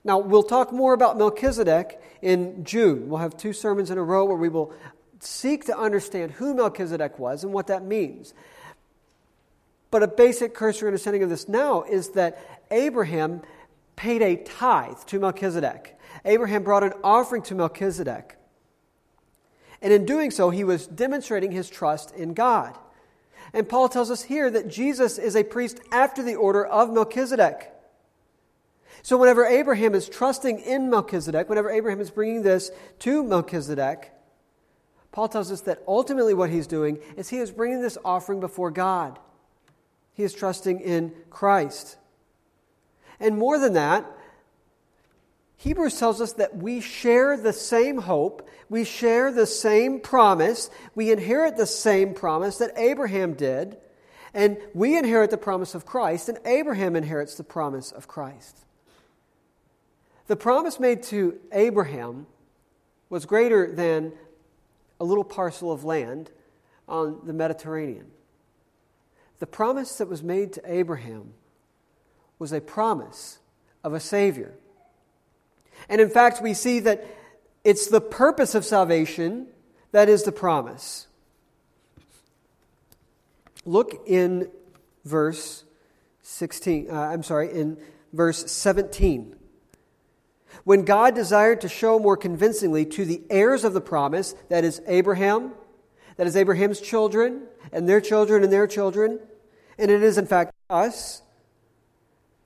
Now, 0.05 0.17
we'll 0.19 0.43
talk 0.43 0.71
more 0.71 0.93
about 0.93 1.17
Melchizedek 1.17 2.01
in 2.21 2.63
June. 2.63 3.09
We'll 3.09 3.19
have 3.19 3.35
two 3.35 3.51
sermons 3.51 3.91
in 3.91 3.97
a 3.97 4.03
row 4.03 4.23
where 4.23 4.37
we 4.37 4.47
will 4.47 4.73
seek 5.19 5.65
to 5.65 5.77
understand 5.77 6.31
who 6.31 6.53
Melchizedek 6.53 7.19
was 7.19 7.43
and 7.43 7.51
what 7.51 7.67
that 7.67 7.83
means. 7.83 8.33
But 9.91 10.03
a 10.03 10.07
basic 10.07 10.53
cursory 10.53 10.87
understanding 10.87 11.23
of 11.23 11.29
this 11.29 11.49
now 11.49 11.83
is 11.83 12.11
that 12.11 12.61
Abraham 12.71 13.41
paid 13.97 14.21
a 14.21 14.37
tithe 14.37 14.99
to 15.07 15.19
Melchizedek. 15.19 15.99
Abraham 16.23 16.63
brought 16.63 16.83
an 16.83 16.93
offering 17.03 17.41
to 17.43 17.55
Melchizedek. 17.55 18.37
And 19.81 19.91
in 19.91 20.05
doing 20.05 20.31
so, 20.31 20.49
he 20.49 20.63
was 20.63 20.87
demonstrating 20.87 21.51
his 21.51 21.69
trust 21.69 22.15
in 22.15 22.33
God. 22.33 22.77
And 23.53 23.67
Paul 23.67 23.89
tells 23.89 24.09
us 24.09 24.23
here 24.23 24.49
that 24.49 24.69
Jesus 24.69 25.17
is 25.17 25.35
a 25.35 25.43
priest 25.43 25.79
after 25.91 26.23
the 26.23 26.35
order 26.35 26.65
of 26.65 26.91
Melchizedek. 26.91 27.73
So, 29.03 29.17
whenever 29.17 29.45
Abraham 29.45 29.93
is 29.95 30.09
trusting 30.09 30.59
in 30.59 30.89
Melchizedek, 30.89 31.47
whenever 31.47 31.69
Abraham 31.69 32.01
is 32.01 32.11
bringing 32.11 32.41
this 32.41 32.71
to 32.99 33.23
Melchizedek, 33.23 34.11
Paul 35.11 35.29
tells 35.29 35.51
us 35.51 35.61
that 35.61 35.81
ultimately 35.87 36.33
what 36.33 36.49
he's 36.49 36.67
doing 36.67 36.99
is 37.15 37.29
he 37.29 37.37
is 37.37 37.51
bringing 37.51 37.81
this 37.81 37.97
offering 38.03 38.39
before 38.39 38.71
God. 38.71 39.17
He 40.13 40.23
is 40.23 40.33
trusting 40.33 40.81
in 40.81 41.13
Christ. 41.29 41.97
And 43.19 43.37
more 43.37 43.59
than 43.59 43.73
that, 43.73 44.05
Hebrews 45.57 45.97
tells 45.99 46.21
us 46.21 46.33
that 46.33 46.55
we 46.55 46.81
share 46.81 47.35
the 47.35 47.53
same 47.53 47.97
hope, 47.97 48.47
we 48.69 48.83
share 48.83 49.31
the 49.31 49.47
same 49.47 49.99
promise, 49.99 50.69
we 50.93 51.11
inherit 51.11 51.57
the 51.57 51.65
same 51.65 52.13
promise 52.13 52.57
that 52.57 52.77
Abraham 52.77 53.33
did, 53.33 53.77
and 54.33 54.57
we 54.75 54.97
inherit 54.97 55.31
the 55.31 55.37
promise 55.37 55.73
of 55.73 55.85
Christ, 55.85 56.29
and 56.29 56.37
Abraham 56.45 56.95
inherits 56.95 57.35
the 57.35 57.43
promise 57.43 57.91
of 57.91 58.07
Christ. 58.07 58.65
The 60.27 60.35
promise 60.35 60.79
made 60.79 61.03
to 61.03 61.39
Abraham 61.51 62.27
was 63.09 63.25
greater 63.25 63.71
than 63.71 64.13
a 64.99 65.05
little 65.05 65.23
parcel 65.23 65.71
of 65.71 65.83
land 65.83 66.29
on 66.87 67.21
the 67.25 67.33
Mediterranean. 67.33 68.11
The 69.39 69.47
promise 69.47 69.97
that 69.97 70.07
was 70.07 70.21
made 70.21 70.53
to 70.53 70.61
Abraham 70.65 71.33
was 72.39 72.53
a 72.53 72.61
promise 72.61 73.39
of 73.83 73.93
a 73.93 73.99
Savior. 73.99 74.53
And 75.89 76.01
in 76.01 76.09
fact, 76.09 76.41
we 76.41 76.53
see 76.53 76.79
that 76.81 77.05
it's 77.63 77.87
the 77.87 78.01
purpose 78.01 78.55
of 78.55 78.65
salvation 78.65 79.47
that 79.91 80.09
is 80.09 80.23
the 80.23 80.31
promise. 80.31 81.07
Look 83.65 84.03
in 84.05 84.49
verse 85.05 85.63
16, 86.21 86.89
uh, 86.89 86.93
I'm 86.93 87.23
sorry, 87.23 87.51
in 87.51 87.77
verse 88.13 88.51
17. 88.51 89.35
When 90.63 90.83
God 90.83 91.15
desired 91.15 91.61
to 91.61 91.69
show 91.69 91.99
more 91.99 92.17
convincingly 92.17 92.85
to 92.85 93.05
the 93.05 93.21
heirs 93.29 93.63
of 93.63 93.73
the 93.73 93.81
promise, 93.81 94.35
that 94.49 94.63
is 94.63 94.81
Abraham, 94.87 95.53
that 96.17 96.27
is 96.27 96.35
Abraham's 96.35 96.81
children, 96.81 97.43
and 97.71 97.87
their 97.87 98.01
children, 98.01 98.43
and 98.43 98.51
their 98.51 98.67
children, 98.67 99.19
and 99.77 99.91
it 99.91 100.03
is 100.03 100.17
in 100.17 100.25
fact 100.25 100.53
us, 100.69 101.21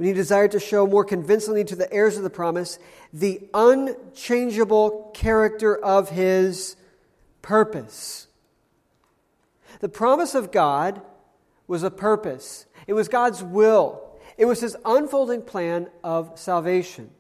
when 0.01 0.08
he 0.08 0.13
desired 0.15 0.50
to 0.50 0.60
show 0.60 0.88
more 0.88 1.05
convincingly 1.05 1.63
to 1.63 1.75
the 1.75 1.93
heirs 1.93 2.17
of 2.17 2.24
the 2.24 2.29
promise 2.31 2.79
the 3.13 3.48
unchangeable 3.53 5.12
character 5.13 5.77
of 5.77 6.10
his 6.10 6.75
purpose. 7.43 8.25
The 9.79 9.89
promise 9.89 10.34
of 10.34 10.51
God 10.51 11.03
was 11.67 11.84
a 11.84 11.91
purpose, 11.91 12.65
it 12.88 12.93
was 12.93 13.10
God's 13.10 13.43
will, 13.43 14.20
it 14.39 14.46
was 14.46 14.60
his 14.60 14.75
unfolding 14.86 15.43
plan 15.43 15.88
of 16.03 16.31
salvation. 16.34 17.12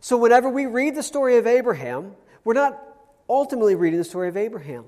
So, 0.00 0.16
whenever 0.16 0.48
we 0.48 0.66
read 0.66 0.96
the 0.96 1.04
story 1.04 1.36
of 1.36 1.46
Abraham, 1.46 2.16
we're 2.42 2.54
not 2.54 2.82
ultimately 3.28 3.76
reading 3.76 4.00
the 4.00 4.04
story 4.04 4.28
of 4.28 4.36
Abraham. 4.36 4.86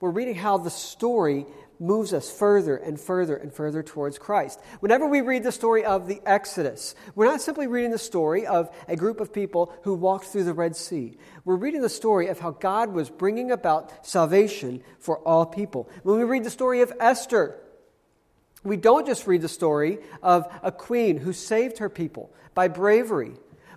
We're 0.00 0.10
reading 0.10 0.34
how 0.34 0.58
the 0.58 0.70
story 0.70 1.46
moves 1.78 2.12
us 2.12 2.30
further 2.30 2.76
and 2.76 3.00
further 3.00 3.36
and 3.36 3.52
further 3.52 3.82
towards 3.82 4.18
Christ. 4.18 4.60
Whenever 4.80 5.06
we 5.06 5.20
read 5.20 5.42
the 5.42 5.52
story 5.52 5.84
of 5.84 6.08
the 6.08 6.20
Exodus, 6.26 6.94
we're 7.14 7.26
not 7.26 7.40
simply 7.40 7.66
reading 7.66 7.90
the 7.90 7.98
story 7.98 8.46
of 8.46 8.70
a 8.88 8.96
group 8.96 9.20
of 9.20 9.32
people 9.32 9.72
who 9.82 9.94
walked 9.94 10.26
through 10.26 10.44
the 10.44 10.54
Red 10.54 10.76
Sea. 10.76 11.16
We're 11.44 11.56
reading 11.56 11.82
the 11.82 11.88
story 11.88 12.28
of 12.28 12.40
how 12.40 12.52
God 12.52 12.92
was 12.92 13.10
bringing 13.10 13.50
about 13.50 14.06
salvation 14.06 14.82
for 14.98 15.18
all 15.18 15.46
people. 15.46 15.88
When 16.02 16.18
we 16.18 16.24
read 16.24 16.44
the 16.44 16.50
story 16.50 16.80
of 16.80 16.92
Esther, 17.00 17.56
we 18.64 18.76
don't 18.76 19.06
just 19.06 19.26
read 19.26 19.42
the 19.42 19.48
story 19.48 19.98
of 20.22 20.52
a 20.62 20.72
queen 20.72 21.18
who 21.18 21.32
saved 21.32 21.78
her 21.78 21.88
people 21.88 22.32
by 22.54 22.68
bravery 22.68 23.34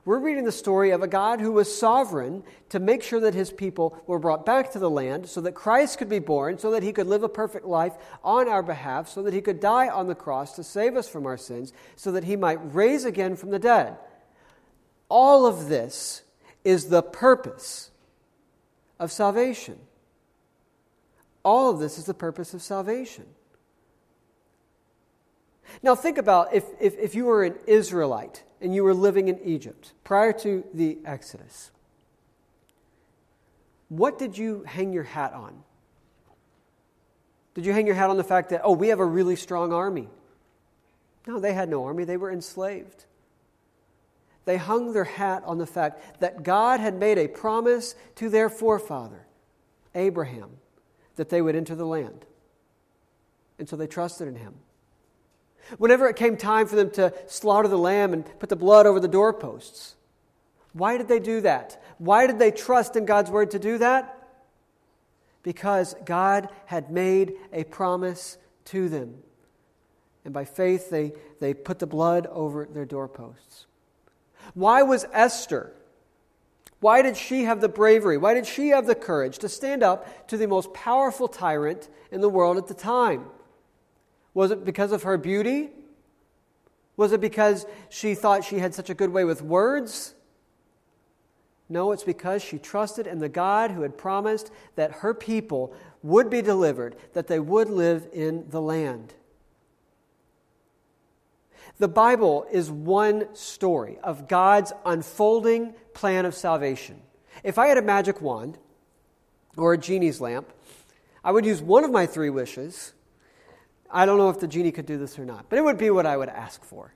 we're 0.09 0.17
reading 0.17 0.43
the 0.43 0.51
story 0.51 0.89
of 0.89 1.03
a 1.03 1.07
God 1.07 1.39
who 1.39 1.51
was 1.51 1.77
sovereign 1.77 2.41
to 2.69 2.79
make 2.79 3.03
sure 3.03 3.19
that 3.19 3.35
his 3.35 3.51
people 3.51 3.95
were 4.07 4.17
brought 4.17 4.43
back 4.43 4.71
to 4.71 4.79
the 4.79 4.89
land 4.89 5.29
so 5.29 5.39
that 5.41 5.51
Christ 5.51 5.99
could 5.99 6.09
be 6.09 6.17
born, 6.17 6.57
so 6.57 6.71
that 6.71 6.81
he 6.81 6.91
could 6.91 7.05
live 7.05 7.21
a 7.21 7.29
perfect 7.29 7.63
life 7.63 7.93
on 8.23 8.49
our 8.49 8.63
behalf, 8.63 9.07
so 9.07 9.21
that 9.21 9.35
he 9.35 9.41
could 9.41 9.59
die 9.59 9.87
on 9.87 10.07
the 10.07 10.15
cross 10.15 10.55
to 10.55 10.63
save 10.63 10.95
us 10.95 11.07
from 11.07 11.27
our 11.27 11.37
sins, 11.37 11.73
so 11.95 12.11
that 12.13 12.23
he 12.23 12.35
might 12.35 12.57
raise 12.73 13.05
again 13.05 13.35
from 13.35 13.51
the 13.51 13.59
dead. 13.59 13.97
All 15.09 15.45
of 15.45 15.69
this 15.69 16.23
is 16.63 16.85
the 16.85 17.03
purpose 17.03 17.91
of 18.97 19.11
salvation. 19.11 19.77
All 21.43 21.69
of 21.69 21.77
this 21.77 21.99
is 21.99 22.05
the 22.05 22.15
purpose 22.15 22.55
of 22.55 22.63
salvation. 22.63 23.27
Now, 25.83 25.93
think 25.93 26.17
about 26.17 26.55
if, 26.55 26.65
if, 26.81 26.97
if 26.97 27.13
you 27.13 27.25
were 27.25 27.43
an 27.43 27.53
Israelite 27.67 28.41
and 28.61 28.75
you 28.75 28.83
were 28.83 28.93
living 28.93 29.27
in 29.27 29.39
Egypt 29.43 29.93
prior 30.03 30.33
to 30.33 30.63
the 30.73 30.97
Exodus, 31.05 31.71
what 33.89 34.19
did 34.19 34.37
you 34.37 34.63
hang 34.63 34.93
your 34.93 35.03
hat 35.03 35.33
on? 35.33 35.63
Did 37.55 37.65
you 37.65 37.73
hang 37.73 37.87
your 37.87 37.95
hat 37.95 38.09
on 38.09 38.17
the 38.17 38.23
fact 38.23 38.49
that, 38.49 38.61
oh, 38.63 38.73
we 38.73 38.89
have 38.89 38.99
a 38.99 39.05
really 39.05 39.35
strong 39.35 39.73
army? 39.73 40.07
No, 41.27 41.39
they 41.39 41.53
had 41.53 41.69
no 41.69 41.85
army, 41.85 42.03
they 42.03 42.17
were 42.17 42.31
enslaved. 42.31 43.05
They 44.45 44.57
hung 44.57 44.93
their 44.93 45.03
hat 45.03 45.43
on 45.45 45.57
the 45.57 45.67
fact 45.67 46.21
that 46.21 46.43
God 46.43 46.79
had 46.79 46.95
made 46.95 47.17
a 47.17 47.27
promise 47.27 47.95
to 48.15 48.29
their 48.29 48.49
forefather, 48.49 49.25
Abraham, 49.93 50.51
that 51.17 51.29
they 51.29 51.41
would 51.41 51.55
enter 51.55 51.75
the 51.75 51.85
land. 51.85 52.25
And 53.59 53.67
so 53.67 53.75
they 53.75 53.87
trusted 53.87 54.27
in 54.27 54.35
him. 54.35 54.55
Whenever 55.77 56.07
it 56.07 56.15
came 56.15 56.37
time 56.37 56.67
for 56.67 56.75
them 56.75 56.89
to 56.91 57.13
slaughter 57.27 57.67
the 57.67 57.77
lamb 57.77 58.13
and 58.13 58.25
put 58.39 58.49
the 58.49 58.55
blood 58.55 58.85
over 58.85 58.99
the 58.99 59.07
doorposts, 59.07 59.95
why 60.73 60.97
did 60.97 61.07
they 61.07 61.19
do 61.19 61.41
that? 61.41 61.81
Why 61.97 62.27
did 62.27 62.39
they 62.39 62.51
trust 62.51 62.95
in 62.95 63.05
God's 63.05 63.29
word 63.29 63.51
to 63.51 63.59
do 63.59 63.77
that? 63.79 64.15
Because 65.43 65.95
God 66.05 66.49
had 66.65 66.91
made 66.91 67.33
a 67.53 67.63
promise 67.63 68.37
to 68.65 68.89
them. 68.89 69.15
And 70.25 70.33
by 70.33 70.45
faith, 70.45 70.89
they, 70.89 71.13
they 71.39 71.53
put 71.53 71.79
the 71.79 71.87
blood 71.87 72.27
over 72.27 72.65
their 72.65 72.85
doorposts. 72.85 73.65
Why 74.53 74.81
was 74.81 75.05
Esther? 75.11 75.73
Why 76.79 77.01
did 77.01 77.17
she 77.17 77.43
have 77.43 77.61
the 77.61 77.69
bravery? 77.69 78.17
Why 78.17 78.33
did 78.33 78.45
she 78.45 78.69
have 78.69 78.85
the 78.85 78.95
courage 78.95 79.39
to 79.39 79.49
stand 79.49 79.83
up 79.83 80.27
to 80.27 80.37
the 80.37 80.47
most 80.47 80.73
powerful 80.73 81.27
tyrant 81.27 81.89
in 82.11 82.21
the 82.21 82.29
world 82.29 82.57
at 82.57 82.67
the 82.67 82.73
time? 82.73 83.25
Was 84.33 84.51
it 84.51 84.65
because 84.65 84.91
of 84.91 85.03
her 85.03 85.17
beauty? 85.17 85.69
Was 86.97 87.11
it 87.11 87.21
because 87.21 87.65
she 87.89 88.13
thought 88.13 88.43
she 88.43 88.59
had 88.59 88.73
such 88.73 88.89
a 88.89 88.93
good 88.93 89.11
way 89.11 89.23
with 89.23 89.41
words? 89.41 90.15
No, 91.69 91.91
it's 91.91 92.03
because 92.03 92.41
she 92.41 92.57
trusted 92.57 93.05
in 93.05 93.19
the 93.19 93.29
God 93.29 93.71
who 93.71 93.83
had 93.83 93.97
promised 93.97 94.51
that 94.75 94.91
her 94.91 95.13
people 95.13 95.73
would 96.01 96.29
be 96.29 96.41
delivered, 96.41 96.95
that 97.13 97.27
they 97.27 97.39
would 97.39 97.69
live 97.69 98.07
in 98.11 98.49
the 98.49 98.59
land. 98.59 99.13
The 101.77 101.87
Bible 101.87 102.45
is 102.51 102.71
one 102.71 103.33
story 103.35 103.99
of 104.03 104.27
God's 104.27 104.73
unfolding 104.83 105.73
plan 105.93 106.25
of 106.25 106.35
salvation. 106.35 107.01
If 107.43 107.57
I 107.57 107.67
had 107.67 107.77
a 107.77 107.81
magic 107.81 108.19
wand 108.19 108.57
or 109.55 109.73
a 109.73 109.77
genie's 109.77 110.19
lamp, 110.19 110.51
I 111.23 111.31
would 111.31 111.45
use 111.45 111.61
one 111.61 111.83
of 111.83 111.91
my 111.91 112.05
three 112.05 112.29
wishes 112.29 112.93
I 113.91 114.05
don't 114.05 114.17
know 114.17 114.29
if 114.29 114.39
the 114.39 114.47
genie 114.47 114.71
could 114.71 114.85
do 114.85 114.97
this 114.97 115.17
or 115.17 115.25
not, 115.25 115.45
but 115.49 115.57
it 115.57 115.63
would 115.63 115.77
be 115.77 115.89
what 115.89 116.05
I 116.05 116.15
would 116.15 116.29
ask 116.29 116.63
for. 116.63 116.93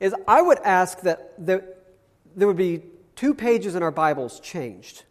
Is 0.00 0.14
I 0.26 0.42
would 0.42 0.58
ask 0.58 1.00
that 1.00 1.34
there, 1.38 1.64
there 2.34 2.46
would 2.46 2.56
be 2.56 2.82
two 3.14 3.34
pages 3.34 3.74
in 3.74 3.82
our 3.82 3.90
Bibles 3.90 4.40
changed. 4.40 5.04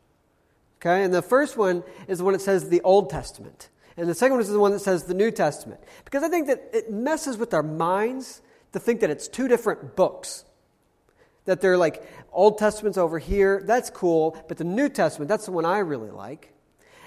Okay? 0.79 1.03
And 1.03 1.13
the 1.13 1.21
first 1.21 1.57
one 1.57 1.83
is 2.07 2.19
the 2.19 2.23
one 2.23 2.33
that 2.33 2.41
says 2.41 2.69
the 2.69 2.81
Old 2.81 3.09
Testament. 3.09 3.69
And 3.97 4.09
the 4.09 4.15
second 4.15 4.33
one 4.33 4.41
is 4.41 4.49
the 4.49 4.59
one 4.59 4.71
that 4.71 4.79
says 4.79 5.03
the 5.03 5.13
New 5.13 5.31
Testament. 5.31 5.81
Because 6.03 6.23
I 6.23 6.29
think 6.29 6.47
that 6.47 6.69
it 6.73 6.91
messes 6.91 7.37
with 7.37 7.53
our 7.53 7.63
minds 7.63 8.41
to 8.73 8.79
think 8.79 9.01
that 9.01 9.09
it's 9.09 9.27
two 9.27 9.47
different 9.47 9.95
books. 9.95 10.45
That 11.45 11.61
they're 11.61 11.77
like 11.77 12.03
Old 12.31 12.57
Testament's 12.57 12.97
over 12.97 13.19
here, 13.19 13.61
that's 13.65 13.89
cool, 13.89 14.37
but 14.47 14.57
the 14.57 14.63
New 14.63 14.89
Testament, 14.89 15.29
that's 15.29 15.45
the 15.45 15.51
one 15.51 15.63
I 15.63 15.79
really 15.79 16.11
like. 16.11 16.51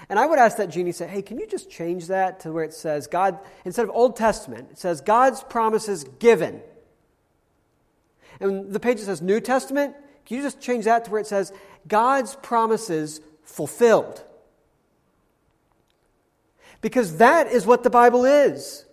And 0.09 0.17
I 0.17 0.25
would 0.25 0.39
ask 0.39 0.57
that 0.57 0.69
genie, 0.69 0.91
say, 0.91 1.07
hey, 1.07 1.21
can 1.21 1.37
you 1.37 1.45
just 1.45 1.69
change 1.69 2.07
that 2.07 2.39
to 2.41 2.51
where 2.51 2.63
it 2.63 2.73
says 2.73 3.05
God, 3.05 3.39
instead 3.63 3.83
of 3.83 3.91
Old 3.91 4.15
Testament, 4.15 4.69
it 4.71 4.79
says 4.79 5.01
God's 5.01 5.43
promises 5.43 6.03
given. 6.17 6.61
And 8.39 8.73
the 8.73 8.79
page 8.79 8.97
that 8.97 9.05
says 9.05 9.21
New 9.21 9.39
Testament, 9.39 9.95
can 10.25 10.37
you 10.37 10.43
just 10.43 10.59
change 10.59 10.85
that 10.85 11.05
to 11.05 11.11
where 11.11 11.21
it 11.21 11.27
says 11.27 11.53
God's 11.87 12.35
promises 12.37 13.21
fulfilled? 13.43 14.23
Because 16.81 17.17
that 17.17 17.47
is 17.47 17.65
what 17.65 17.83
the 17.83 17.89
Bible 17.89 18.25
is. 18.25 18.85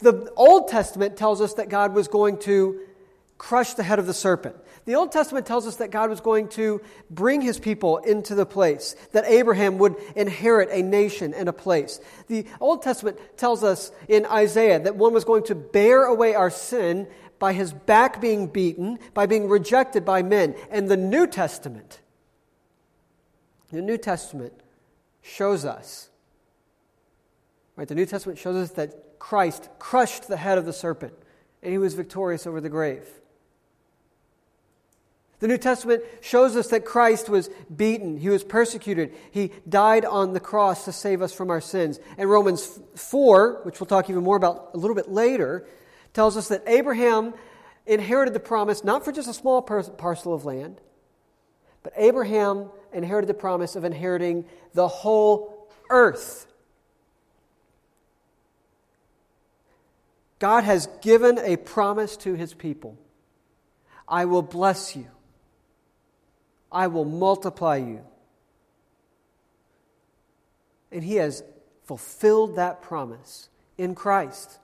The 0.00 0.32
Old 0.36 0.68
Testament 0.68 1.16
tells 1.16 1.40
us 1.40 1.54
that 1.54 1.68
God 1.68 1.94
was 1.94 2.08
going 2.08 2.38
to 2.40 2.80
crush 3.38 3.74
the 3.74 3.82
head 3.82 3.98
of 3.98 4.06
the 4.06 4.14
serpent, 4.14 4.56
The 4.86 4.94
Old 4.94 5.12
Testament 5.12 5.46
tells 5.46 5.66
us 5.66 5.76
that 5.76 5.90
God 5.90 6.10
was 6.10 6.20
going 6.20 6.48
to 6.50 6.80
bring 7.10 7.40
his 7.40 7.58
people 7.58 7.98
into 7.98 8.34
the 8.34 8.46
place, 8.46 8.96
that 9.12 9.24
Abraham 9.26 9.78
would 9.78 9.96
inherit 10.16 10.68
a 10.70 10.82
nation 10.82 11.34
and 11.34 11.48
a 11.48 11.52
place. 11.52 12.00
The 12.28 12.46
Old 12.60 12.82
Testament 12.82 13.18
tells 13.36 13.62
us 13.62 13.92
in 14.08 14.24
Isaiah 14.26 14.80
that 14.80 14.96
one 14.96 15.12
was 15.12 15.24
going 15.24 15.44
to 15.44 15.54
bear 15.54 16.04
away 16.04 16.34
our 16.34 16.50
sin 16.50 17.06
by 17.38 17.52
his 17.52 17.72
back 17.72 18.20
being 18.20 18.46
beaten, 18.46 18.98
by 19.14 19.26
being 19.26 19.48
rejected 19.48 20.04
by 20.04 20.22
men. 20.22 20.54
And 20.70 20.88
the 20.88 20.96
New 20.96 21.26
Testament, 21.26 22.00
the 23.70 23.82
New 23.82 23.98
Testament 23.98 24.54
shows 25.22 25.64
us, 25.64 26.08
right? 27.76 27.88
The 27.88 27.94
New 27.94 28.06
Testament 28.06 28.38
shows 28.38 28.56
us 28.56 28.70
that 28.72 29.18
Christ 29.18 29.68
crushed 29.78 30.28
the 30.28 30.36
head 30.36 30.58
of 30.58 30.64
the 30.64 30.72
serpent 30.72 31.14
and 31.62 31.70
he 31.70 31.78
was 31.78 31.94
victorious 31.94 32.46
over 32.46 32.60
the 32.60 32.70
grave. 32.70 33.06
The 35.40 35.48
New 35.48 35.58
Testament 35.58 36.04
shows 36.20 36.54
us 36.54 36.68
that 36.68 36.84
Christ 36.84 37.28
was 37.28 37.50
beaten, 37.74 38.18
he 38.18 38.28
was 38.28 38.44
persecuted, 38.44 39.14
he 39.30 39.52
died 39.68 40.04
on 40.04 40.34
the 40.34 40.40
cross 40.40 40.84
to 40.84 40.92
save 40.92 41.22
us 41.22 41.32
from 41.32 41.50
our 41.50 41.62
sins. 41.62 41.98
And 42.18 42.30
Romans 42.30 42.78
4, 42.94 43.62
which 43.64 43.80
we'll 43.80 43.86
talk 43.86 44.10
even 44.10 44.22
more 44.22 44.36
about 44.36 44.70
a 44.74 44.76
little 44.76 44.94
bit 44.94 45.10
later, 45.10 45.66
tells 46.12 46.36
us 46.36 46.48
that 46.48 46.62
Abraham 46.66 47.32
inherited 47.86 48.34
the 48.34 48.40
promise 48.40 48.84
not 48.84 49.04
for 49.04 49.12
just 49.12 49.28
a 49.28 49.34
small 49.34 49.62
parcel 49.62 50.34
of 50.34 50.44
land, 50.44 50.80
but 51.82 51.94
Abraham 51.96 52.68
inherited 52.92 53.26
the 53.26 53.34
promise 53.34 53.76
of 53.76 53.84
inheriting 53.84 54.44
the 54.74 54.88
whole 54.88 55.70
earth. 55.88 56.46
God 60.38 60.64
has 60.64 60.86
given 61.00 61.38
a 61.38 61.56
promise 61.56 62.16
to 62.18 62.34
his 62.34 62.52
people 62.52 62.98
I 64.06 64.26
will 64.26 64.42
bless 64.42 64.96
you, 64.96 65.06
I 66.72 66.86
will 66.86 67.04
multiply 67.04 67.76
you. 67.76 68.00
And 70.92 71.04
he 71.04 71.16
has 71.16 71.42
fulfilled 71.84 72.56
that 72.56 72.82
promise 72.82 73.48
in 73.78 73.94
Christ. 73.94 74.58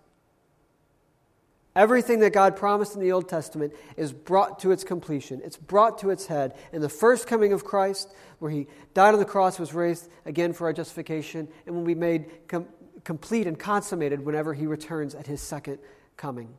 Everything 1.75 2.21
that 2.21 2.33
God 2.33 2.57
promised 2.57 2.95
in 2.95 3.03
the 3.03 3.13
Old 3.13 3.29
Testament 3.29 3.75
is 3.99 4.11
brought 4.11 4.61
to 4.61 4.71
its 4.71 4.83
completion. 4.83 5.43
It's 5.45 5.59
brought 5.59 5.99
to 5.99 6.11
its 6.11 6.27
head 6.27 6.55
in 6.73 6.81
the 6.81 6.89
first 6.89 7.27
coming 7.27 7.53
of 7.53 7.65
Christ, 7.65 8.15
where 8.39 8.51
he 8.51 8.67
died 8.95 9.13
on 9.13 9.21
the 9.21 9.27
cross, 9.27 9.59
was 9.59 9.75
raised 9.75 10.09
again 10.25 10.55
for 10.55 10.67
our 10.67 10.73
justification, 10.73 11.49
and 11.67 11.77
will 11.77 11.85
be 11.85 11.95
made 11.95 12.49
com- 12.49 12.67
complete 13.05 13.47
and 13.47 13.59
consummated 13.59 14.25
whenever 14.25 14.55
he 14.55 14.67
returns 14.67 15.15
at 15.15 15.27
his 15.27 15.43
second 15.43 15.79
coming. 16.17 16.55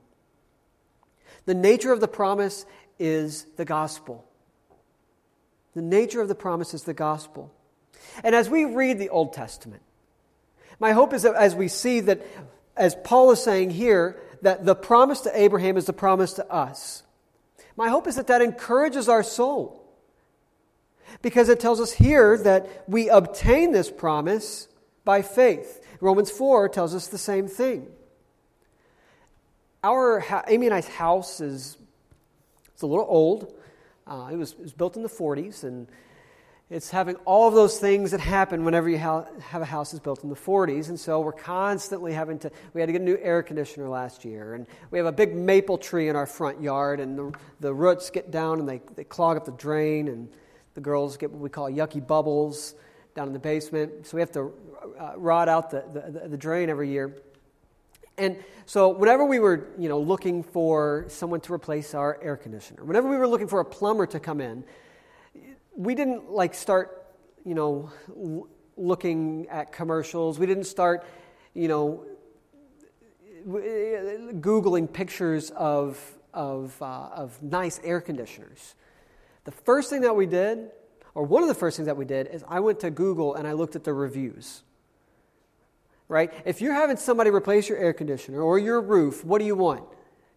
The 1.46 1.56
nature 1.56 1.92
of 1.92 2.00
the 2.00 2.08
promise 2.08 2.68
is 3.00 3.46
the 3.56 3.66
gospel. 3.66 4.24
The 5.78 5.84
nature 5.84 6.22
of 6.22 6.28
the 6.28 6.34
promise 6.34 6.74
is 6.74 6.86
the 6.86 6.94
gospel. 6.96 7.54
And 8.24 8.34
as 8.34 8.50
we 8.50 8.66
read 8.66 8.98
the 8.98 9.10
Old 9.10 9.34
Testament, 9.34 9.84
my 10.80 10.92
hope 10.92 11.14
is 11.14 11.22
that 11.22 11.36
as 11.36 11.54
we 11.54 11.68
see 11.68 12.00
that, 12.00 12.26
as 12.76 12.96
Paul 13.04 13.30
is 13.30 13.44
saying 13.44 13.70
here, 13.70 14.20
that 14.42 14.66
the 14.66 14.74
promise 14.74 15.22
to 15.22 15.40
Abraham 15.40 15.78
is 15.78 15.86
the 15.86 15.94
promise 15.94 16.34
to 16.34 16.52
us. 16.52 17.04
My 17.76 17.90
hope 17.90 18.08
is 18.08 18.16
that 18.16 18.26
that 18.26 18.42
encourages 18.42 19.08
our 19.08 19.22
soul. 19.22 19.88
Because 21.22 21.48
it 21.48 21.60
tells 21.60 21.80
us 21.80 21.92
here 21.92 22.40
that 22.40 22.86
we 22.88 23.10
obtain 23.10 23.72
this 23.72 23.92
promise 23.92 24.68
by 25.06 25.22
faith. 25.22 25.86
Romans 26.02 26.32
4 26.32 26.70
tells 26.70 26.96
us 26.96 27.06
the 27.06 27.20
same 27.20 27.48
thing. 27.48 27.86
Our, 29.84 30.26
Amy 30.48 30.66
and 30.66 30.74
I's 30.74 30.88
house 30.88 31.40
is 31.40 31.78
it's 32.74 32.82
a 32.82 32.88
little 32.88 33.06
old. 33.08 33.54
Uh, 34.08 34.30
it, 34.32 34.38
was, 34.38 34.54
it 34.54 34.62
was 34.62 34.74
built 34.74 34.96
in 34.96 35.04
the 35.04 35.10
40s, 35.10 35.64
and 35.64 35.88
it's 36.70 36.90
having 36.90 37.16
all 37.18 37.48
of 37.48 37.54
those 37.54 37.78
things 37.78 38.12
that 38.12 38.20
happen 38.20 38.64
whenever 38.64 38.90
you 38.90 38.98
have 38.98 39.62
a 39.62 39.66
house 39.66 39.92
that's 39.92 40.04
built 40.04 40.24
in 40.24 40.30
the 40.30 40.36
40s. 40.36 40.90
And 40.90 41.00
so 41.00 41.20
we're 41.22 41.32
constantly 41.32 42.14
having 42.14 42.40
to, 42.40 42.52
we 42.74 42.82
had 42.82 42.88
to 42.88 42.94
get 42.94 43.02
a 43.02 43.06
new 43.06 43.18
air 43.22 43.42
conditioner 43.44 43.88
last 43.88 44.26
year. 44.26 44.54
And 44.54 44.68
we 44.92 44.98
have 44.98 45.08
a 45.08 45.12
big 45.12 45.36
maple 45.36 45.78
tree 45.78 46.10
in 46.10 46.16
our 46.16 46.26
front 46.26 46.62
yard, 46.62 47.00
and 47.00 47.18
the, 47.18 47.34
the 47.60 47.74
roots 47.74 48.10
get 48.10 48.32
down 48.32 48.60
and 48.60 48.68
they, 48.68 48.82
they 48.96 49.04
clog 49.04 49.38
up 49.38 49.46
the 49.46 49.52
drain, 49.52 50.08
and 50.08 50.30
the 50.74 50.82
girls 50.82 51.18
get 51.18 51.32
what 51.32 51.42
we 51.42 51.50
call 51.50 51.70
yucky 51.70 52.06
bubbles 52.06 52.76
down 53.16 53.28
in 53.28 53.34
the 53.34 53.40
basement. 53.40 54.06
So 54.06 54.16
we 54.16 54.22
have 54.22 54.32
to 54.34 54.54
uh, 55.00 55.14
rot 55.18 55.50
out 55.50 55.72
the, 55.72 55.84
the, 55.92 56.30
the 56.30 56.38
drain 56.38 56.70
every 56.70 56.90
year. 56.90 57.16
And 58.18 58.44
so 58.66 58.90
whenever 58.90 59.26
we 59.26 59.40
were, 59.40 59.68
you 59.78 59.90
know, 59.90 60.00
looking 60.00 60.44
for 60.44 61.06
someone 61.08 61.40
to 61.42 61.54
replace 61.54 61.94
our 61.94 62.20
air 62.22 62.36
conditioner, 62.36 62.84
whenever 62.84 63.08
we 63.08 63.18
were 63.18 63.28
looking 63.28 63.48
for 63.48 63.60
a 63.60 63.66
plumber 63.66 64.06
to 64.08 64.20
come 64.20 64.42
in, 64.42 64.64
we 65.76 65.94
didn't 65.94 66.32
like 66.32 66.56
start, 66.56 67.06
you 67.46 67.54
know, 67.54 67.92
l- 68.10 68.48
looking 68.76 69.48
at 69.50 69.72
commercials. 69.72 70.40
We 70.40 70.48
didn't 70.48 70.66
start, 70.66 71.06
you 71.54 71.68
know, 71.68 72.06
googling 73.48 74.92
pictures 74.92 75.52
of 75.52 76.00
of 76.34 76.80
uh, 76.82 77.10
of 77.14 77.42
nice 77.42 77.80
air 77.84 78.02
conditioners. 78.02 78.76
The 79.46 79.52
first 79.52 79.90
thing 79.90 80.02
that 80.02 80.16
we 80.16 80.26
did, 80.26 80.72
or 81.16 81.24
one 81.24 81.42
of 81.42 81.48
the 81.48 81.56
first 81.56 81.78
things 81.78 81.86
that 81.86 81.96
we 81.98 82.06
did, 82.06 82.28
is 82.28 82.44
I 82.48 82.60
went 82.60 82.80
to 82.82 82.92
Google 82.92 83.36
and 83.36 83.48
I 83.48 83.54
looked 83.54 83.76
at 83.76 83.84
the 83.84 83.94
reviews. 83.94 84.64
Right? 86.10 86.32
If 86.46 86.62
you're 86.62 86.74
having 86.74 86.98
somebody 86.98 87.30
replace 87.30 87.68
your 87.68 87.78
air 87.78 87.94
conditioner 87.94 88.42
or 88.42 88.58
your 88.58 88.82
roof, 88.82 89.26
what 89.26 89.40
do 89.40 89.46
you 89.46 89.56
want? 89.56 89.84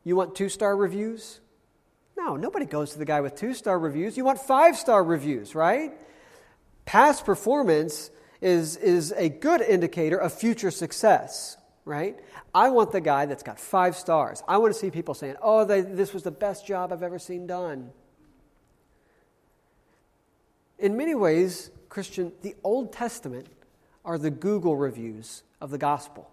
You 0.03 0.17
want 0.17 0.35
two 0.35 0.49
star 0.49 0.77
reviews? 0.77 1.41
No, 2.17 2.37
nobody 2.37 2.67
goes 2.67 2.93
to 2.93 2.99
the 2.99 3.05
guy 3.05 3.21
with 3.21 3.35
two 3.35 3.55
star 3.55 3.79
reviews. 3.79 4.17
You 4.17 4.25
want 4.25 4.41
five 4.41 4.77
star 4.77 5.03
reviews, 5.03 5.55
right? 5.55 5.93
Past 6.85 7.25
performance 7.25 8.11
is, 8.41 8.77
is 8.77 9.13
a 9.17 9.29
good 9.29 9.61
indicator 9.61 10.19
of 10.19 10.33
future 10.33 10.71
success, 10.71 11.57
right? 11.85 12.19
I 12.55 12.71
want 12.71 12.93
the 12.93 13.01
guy 13.01 13.27
that's 13.27 13.43
got 13.43 13.61
five 13.61 13.97
stars. 13.97 14.43
I 14.49 14.59
want 14.59 14.73
to 14.75 14.79
see 14.79 14.91
people 14.91 15.15
saying, 15.15 15.37
oh, 15.41 15.65
they, 15.65 15.83
this 15.83 16.13
was 16.13 16.25
the 16.25 16.31
best 16.31 16.67
job 16.67 16.93
I've 16.93 17.03
ever 17.03 17.19
seen 17.19 17.47
done. 17.47 17.91
In 20.79 20.97
many 20.97 21.15
ways, 21.15 21.71
Christian, 21.89 22.33
the 22.43 22.57
Old 22.65 22.93
Testament 22.93 23.47
are 24.05 24.19
the 24.19 24.31
Google 24.31 24.77
reviews 24.77 25.43
of 25.61 25.71
the 25.71 25.79
gospel. 25.79 26.31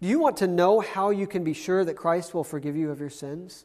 Do 0.00 0.08
you 0.08 0.18
want 0.18 0.38
to 0.38 0.46
know 0.46 0.80
how 0.80 1.10
you 1.10 1.26
can 1.26 1.42
be 1.42 1.54
sure 1.54 1.84
that 1.84 1.94
Christ 1.94 2.34
will 2.34 2.44
forgive 2.44 2.76
you 2.76 2.90
of 2.90 3.00
your 3.00 3.10
sins? 3.10 3.64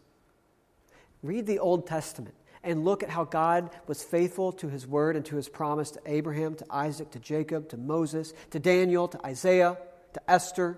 Read 1.22 1.46
the 1.46 1.60
Old 1.60 1.88
Testament 1.88 2.36
and 2.64 2.86
look 2.86 3.04
at 3.04 3.10
how 3.10 3.26
God 3.26 3.70
was 3.88 4.04
faithful 4.04 4.52
to 4.54 4.70
his 4.70 4.88
word 4.88 5.16
and 5.16 5.26
to 5.26 5.36
his 5.36 5.50
promise 5.50 5.92
to 5.92 6.00
Abraham, 6.06 6.56
to 6.56 6.66
Isaac, 6.70 7.12
to 7.12 7.20
Jacob, 7.20 7.70
to 7.70 7.78
Moses, 7.78 8.34
to 8.52 8.60
Daniel, 8.60 9.08
to 9.08 9.26
Isaiah, 9.26 9.78
to 10.14 10.32
Esther, 10.32 10.78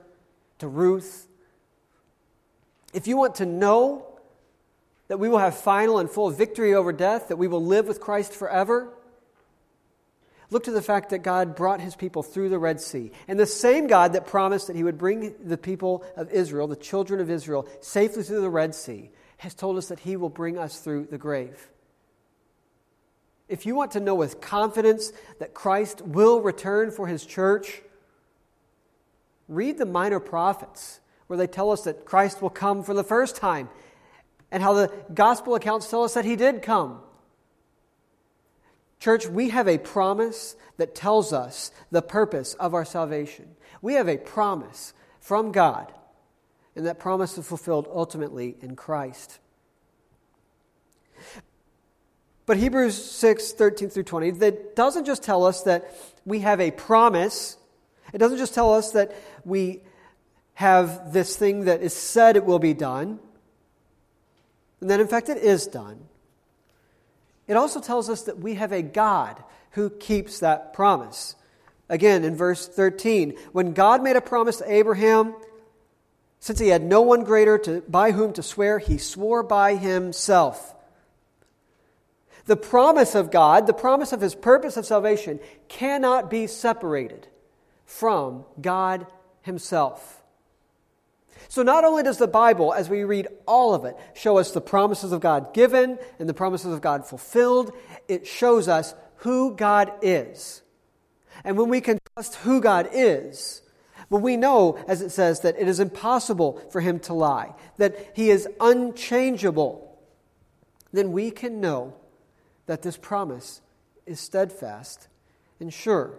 to 0.60 0.68
Ruth. 0.68 1.28
If 2.94 3.08
you 3.08 3.18
want 3.18 3.36
to 3.36 3.46
know 3.46 4.08
that 5.08 5.18
we 5.18 5.30
will 5.30 5.40
have 5.40 5.58
final 5.58 6.00
and 6.00 6.10
full 6.10 6.30
victory 6.30 6.74
over 6.74 6.94
death, 6.94 7.28
that 7.28 7.38
we 7.38 7.48
will 7.48 7.64
live 7.64 7.88
with 7.88 8.00
Christ 8.00 8.34
forever, 8.34 8.94
look 10.54 10.64
to 10.64 10.72
the 10.72 10.82
fact 10.82 11.10
that 11.10 11.20
God 11.20 11.56
brought 11.56 11.82
his 11.82 11.96
people 11.96 12.24
through 12.24 12.50
the 12.50 12.60
Red 12.60 12.80
Sea. 12.80 13.12
And 13.28 13.40
the 13.40 13.46
same 13.46 13.88
God 13.88 14.14
that 14.14 14.28
promised 14.28 14.68
that 14.68 14.76
he 14.76 14.84
would 14.84 14.98
bring 14.98 15.36
the 15.44 15.58
people 15.58 16.06
of 16.16 16.32
Israel, 16.32 16.68
the 16.68 16.76
children 16.76 17.20
of 17.20 17.30
Israel, 17.30 17.68
safely 17.82 18.24
through 18.24 18.42
the 18.42 18.50
Red 18.50 18.76
Sea, 18.76 19.10
has 19.44 19.54
told 19.54 19.78
us 19.78 19.88
that 19.88 20.00
He 20.00 20.16
will 20.16 20.30
bring 20.30 20.58
us 20.58 20.80
through 20.80 21.08
the 21.12 21.18
grave. 21.18 21.70
If 23.50 23.66
you 23.66 23.76
want 23.76 23.92
to 23.92 24.00
know 24.00 24.16
with 24.16 24.40
confidence 24.40 25.12
that 25.40 25.54
Christ 25.54 26.02
will 26.02 26.42
return 26.42 26.92
for 26.92 27.08
His 27.08 27.26
church, 27.26 27.82
read 29.50 29.78
the 29.78 29.86
minor 29.86 30.22
prophets, 30.22 31.02
where 31.28 31.38
they 31.38 31.48
tell 31.48 31.72
us 31.72 31.84
that 31.84 32.06
Christ 32.06 32.42
will 32.42 32.50
come 32.50 32.84
for 32.84 32.94
the 32.94 33.04
first 33.04 33.36
time, 33.36 33.70
and 34.50 34.64
how 34.64 34.74
the 34.74 34.92
gospel 35.14 35.56
accounts 35.56 35.90
tell 35.90 36.04
us 36.04 36.14
that 36.14 36.26
He 36.26 36.38
did 36.38 36.62
come. 36.62 37.02
Church, 39.04 39.28
we 39.28 39.50
have 39.50 39.68
a 39.68 39.78
promise 39.78 40.56
that 40.78 40.96
tells 40.96 41.34
us 41.34 41.74
the 41.92 42.02
purpose 42.02 42.54
of 42.54 42.74
our 42.74 42.86
salvation. 42.86 43.50
We 43.82 43.96
have 43.96 44.08
a 44.08 44.16
promise 44.16 44.94
from 45.20 45.52
God 45.52 45.92
and 46.74 46.86
that 46.86 47.00
promise 47.00 47.38
is 47.38 47.46
fulfilled 47.46 47.86
ultimately 47.94 48.56
in 48.62 48.78
Christ. 48.78 49.40
But 52.46 52.56
Hebrews 52.56 52.96
6, 52.96 53.52
13 53.52 53.90
through 53.90 54.04
20, 54.04 54.32
that 54.32 54.74
doesn't 54.78 55.04
just 55.04 55.22
tell 55.22 55.46
us 55.46 55.64
that 55.64 55.94
we 56.24 56.40
have 56.40 56.62
a 56.62 56.72
promise. 56.72 57.58
It 58.14 58.20
doesn't 58.20 58.38
just 58.38 58.54
tell 58.54 58.74
us 58.74 58.92
that 58.92 59.14
we 59.44 59.82
have 60.54 61.12
this 61.12 61.36
thing 61.36 61.66
that 61.66 61.82
is 61.82 61.94
said 61.94 62.38
it 62.38 62.46
will 62.46 62.58
be 62.58 62.74
done, 62.74 63.20
and 64.80 64.90
that 64.90 65.02
in 65.02 65.10
fact 65.10 65.28
it 65.28 65.40
is 65.40 65.68
done. 65.68 66.06
It 67.48 67.58
also 67.58 67.82
tells 67.82 68.10
us 68.10 68.24
that 68.24 68.40
we 68.40 68.56
have 68.56 68.72
a 68.72 68.82
God 68.82 69.44
who 69.72 69.90
keeps 69.90 70.40
that 70.40 70.74
promise. 70.74 71.36
Again, 71.90 72.24
in 72.24 72.36
verse 72.36 72.68
13, 72.68 73.38
when 73.52 73.74
God 73.74 74.02
made 74.02 74.16
a 74.16 74.22
promise 74.22 74.58
to 74.58 74.72
Abraham, 74.72 75.36
since 76.40 76.60
he 76.60 76.70
had 76.70 76.84
no 76.84 77.02
one 77.02 77.24
greater 77.24 77.58
to, 77.60 77.82
by 77.88 78.12
whom 78.12 78.34
to 78.34 78.44
swear, 78.44 78.80
he 78.80 78.98
swore 78.98 79.44
by 79.44 79.76
himself, 79.76 80.74
The 82.46 82.58
promise 82.58 83.16
of 83.16 83.32
God, 83.32 83.68
the 83.68 83.74
promise 83.74 84.12
of 84.12 84.22
His 84.22 84.36
purpose 84.36 84.76
of 84.76 84.86
salvation, 84.86 85.40
cannot 85.68 86.30
be 86.30 86.48
separated 86.48 87.28
from 87.86 88.46
God 88.60 89.08
Himself. 89.42 90.23
So, 91.54 91.62
not 91.62 91.84
only 91.84 92.02
does 92.02 92.18
the 92.18 92.26
Bible, 92.26 92.74
as 92.74 92.90
we 92.90 93.04
read 93.04 93.28
all 93.46 93.76
of 93.76 93.86
it, 93.86 93.96
show 94.16 94.40
us 94.40 94.50
the 94.50 94.60
promises 94.60 95.12
of 95.12 95.22
God 95.22 95.54
given 95.54 96.00
and 96.18 96.28
the 96.28 96.34
promises 96.34 96.74
of 96.74 96.82
God 96.82 97.06
fulfilled, 97.06 97.74
it 98.08 98.26
shows 98.26 98.68
us 98.68 98.96
who 99.18 99.56
God 99.56 99.92
is. 100.02 100.64
And 101.44 101.56
when 101.56 101.70
we 101.70 101.80
can 101.80 102.00
trust 102.16 102.34
who 102.38 102.60
God 102.60 102.90
is, 102.92 103.62
when 104.10 104.24
we 104.24 104.36
know, 104.36 104.84
as 104.88 105.04
it 105.04 105.12
says, 105.12 105.42
that 105.42 105.56
it 105.60 105.68
is 105.68 105.80
impossible 105.80 106.60
for 106.72 106.82
Him 106.82 106.98
to 107.02 107.14
lie, 107.14 107.54
that 107.78 108.14
He 108.16 108.32
is 108.32 108.48
unchangeable, 108.60 109.96
then 110.92 111.12
we 111.12 111.30
can 111.30 111.62
know 111.62 111.94
that 112.66 112.82
this 112.82 112.98
promise 112.98 113.62
is 114.08 114.20
steadfast 114.20 115.08
and 115.60 115.72
sure. 115.72 116.18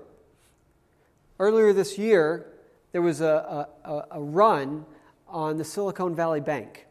Earlier 1.40 1.72
this 1.72 1.98
year, 1.98 2.46
there 2.92 3.02
was 3.02 3.20
a, 3.20 3.66
a, 3.84 4.04
a 4.12 4.20
run 4.22 4.86
on 5.28 5.56
the 5.56 5.64
Silicon 5.64 6.14
Valley 6.14 6.40
Bank. 6.40 6.86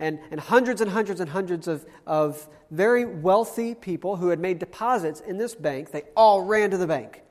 And, 0.00 0.20
and 0.30 0.38
hundreds 0.38 0.80
and 0.80 0.90
hundreds 0.90 1.20
and 1.20 1.30
hundreds 1.30 1.66
of, 1.66 1.84
of 2.06 2.48
very 2.70 3.04
wealthy 3.04 3.74
people 3.74 4.16
who 4.16 4.28
had 4.28 4.38
made 4.38 4.58
deposits 4.58 5.20
in 5.20 5.38
this 5.38 5.54
bank, 5.54 5.90
they 5.90 6.02
all 6.16 6.42
ran 6.42 6.70
to 6.70 6.76
the 6.76 6.86
bank. 6.86 7.22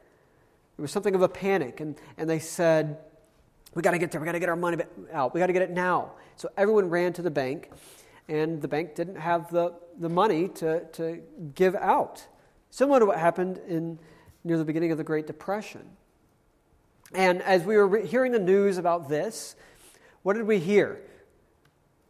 There 0.75 0.83
was 0.83 0.91
something 0.91 1.15
of 1.15 1.21
a 1.21 1.29
panic, 1.29 1.79
and, 1.79 1.95
and 2.17 2.29
they 2.29 2.39
said, 2.39 2.97
We 3.73 3.81
got 3.81 3.91
to 3.91 3.97
get 3.97 4.11
there. 4.11 4.19
We 4.19 4.25
got 4.25 4.33
to 4.33 4.39
get 4.39 4.49
our 4.49 4.55
money 4.55 4.83
out. 5.13 5.33
We 5.33 5.39
got 5.39 5.47
to 5.47 5.53
get 5.53 5.61
it 5.61 5.71
now. 5.71 6.11
So 6.35 6.49
everyone 6.57 6.89
ran 6.89 7.13
to 7.13 7.21
the 7.21 7.31
bank, 7.31 7.71
and 8.27 8.61
the 8.61 8.67
bank 8.67 8.95
didn't 8.95 9.15
have 9.15 9.49
the, 9.49 9.73
the 9.99 10.09
money 10.09 10.49
to, 10.49 10.85
to 10.85 11.21
give 11.55 11.75
out. 11.75 12.27
Similar 12.69 12.99
to 12.99 13.05
what 13.05 13.17
happened 13.17 13.59
in, 13.67 13.97
near 14.43 14.57
the 14.57 14.65
beginning 14.65 14.91
of 14.91 14.97
the 14.97 15.03
Great 15.03 15.25
Depression. 15.25 15.87
And 17.13 17.41
as 17.41 17.63
we 17.63 17.77
were 17.77 17.99
hearing 17.99 18.31
the 18.31 18.39
news 18.39 18.77
about 18.77 19.09
this, 19.09 19.55
what 20.23 20.33
did 20.33 20.45
we 20.45 20.59
hear? 20.59 20.99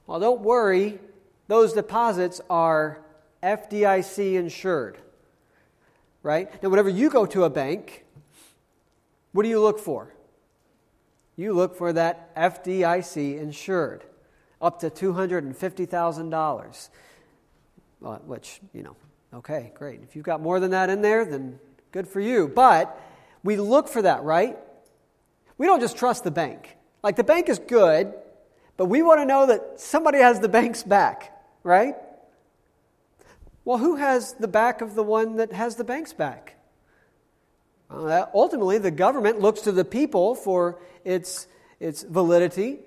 Well, 0.08 0.20
don't 0.20 0.42
worry, 0.42 1.00
those 1.48 1.74
deposits 1.74 2.42
are 2.50 3.00
FDIC 3.44 4.36
insured. 4.36 4.98
Right? 6.24 6.62
Now, 6.64 6.70
whenever 6.70 6.90
you 6.90 7.10
go 7.10 7.26
to 7.28 7.44
a 7.44 7.50
bank, 7.50 8.06
what 9.32 9.44
do 9.44 9.50
you 9.50 9.62
look 9.62 9.80
for? 9.80 10.14
You 11.36 11.54
look 11.54 11.76
for 11.76 11.94
that 11.94 12.36
FDIC 12.36 13.40
insured, 13.40 14.04
up 14.60 14.80
to 14.80 14.90
$250,000. 14.90 16.90
which, 18.26 18.60
you 18.74 18.82
know, 18.82 18.96
okay, 19.34 19.72
great. 19.76 20.02
If 20.04 20.16
you've 20.16 20.26
got 20.26 20.42
more 20.42 20.60
than 20.60 20.72
that 20.72 20.90
in 20.90 21.02
there, 21.02 21.24
then 21.24 21.60
good 21.92 22.08
for 22.08 22.20
you. 22.20 22.48
But 22.48 23.00
we 23.44 23.58
look 23.58 23.88
for 23.88 24.02
that, 24.02 24.24
right? 24.24 24.58
We 25.58 25.66
don't 25.66 25.80
just 25.80 25.98
trust 25.98 26.24
the 26.24 26.32
bank. 26.32 26.78
Like 27.04 27.16
the 27.16 27.24
bank 27.24 27.50
is 27.50 27.60
good, 27.60 28.14
but 28.76 28.86
we 28.86 29.02
want 29.02 29.20
to 29.22 29.26
know 29.26 29.48
that 29.48 29.80
somebody 29.80 30.20
has 30.20 30.40
the 30.40 30.50
bank's 30.50 30.84
back, 30.84 31.34
right? 31.64 31.96
Well, 33.66 33.78
who 33.78 33.96
has 33.96 34.34
the 34.34 34.48
back 34.48 34.82
of 34.82 34.96
the 34.96 35.04
one 35.04 35.38
that 35.38 35.52
has 35.52 35.76
the 35.76 35.84
bank's 35.84 36.14
back? 36.14 36.56
Uh, 37.90 38.26
ultimately, 38.34 38.78
the 38.78 38.92
government 38.92 39.40
looks 39.40 39.62
to 39.62 39.72
the 39.72 39.86
people 39.86 40.36
for 40.36 40.80
its, 41.04 41.48
its 41.80 42.04
validity, 42.04 42.80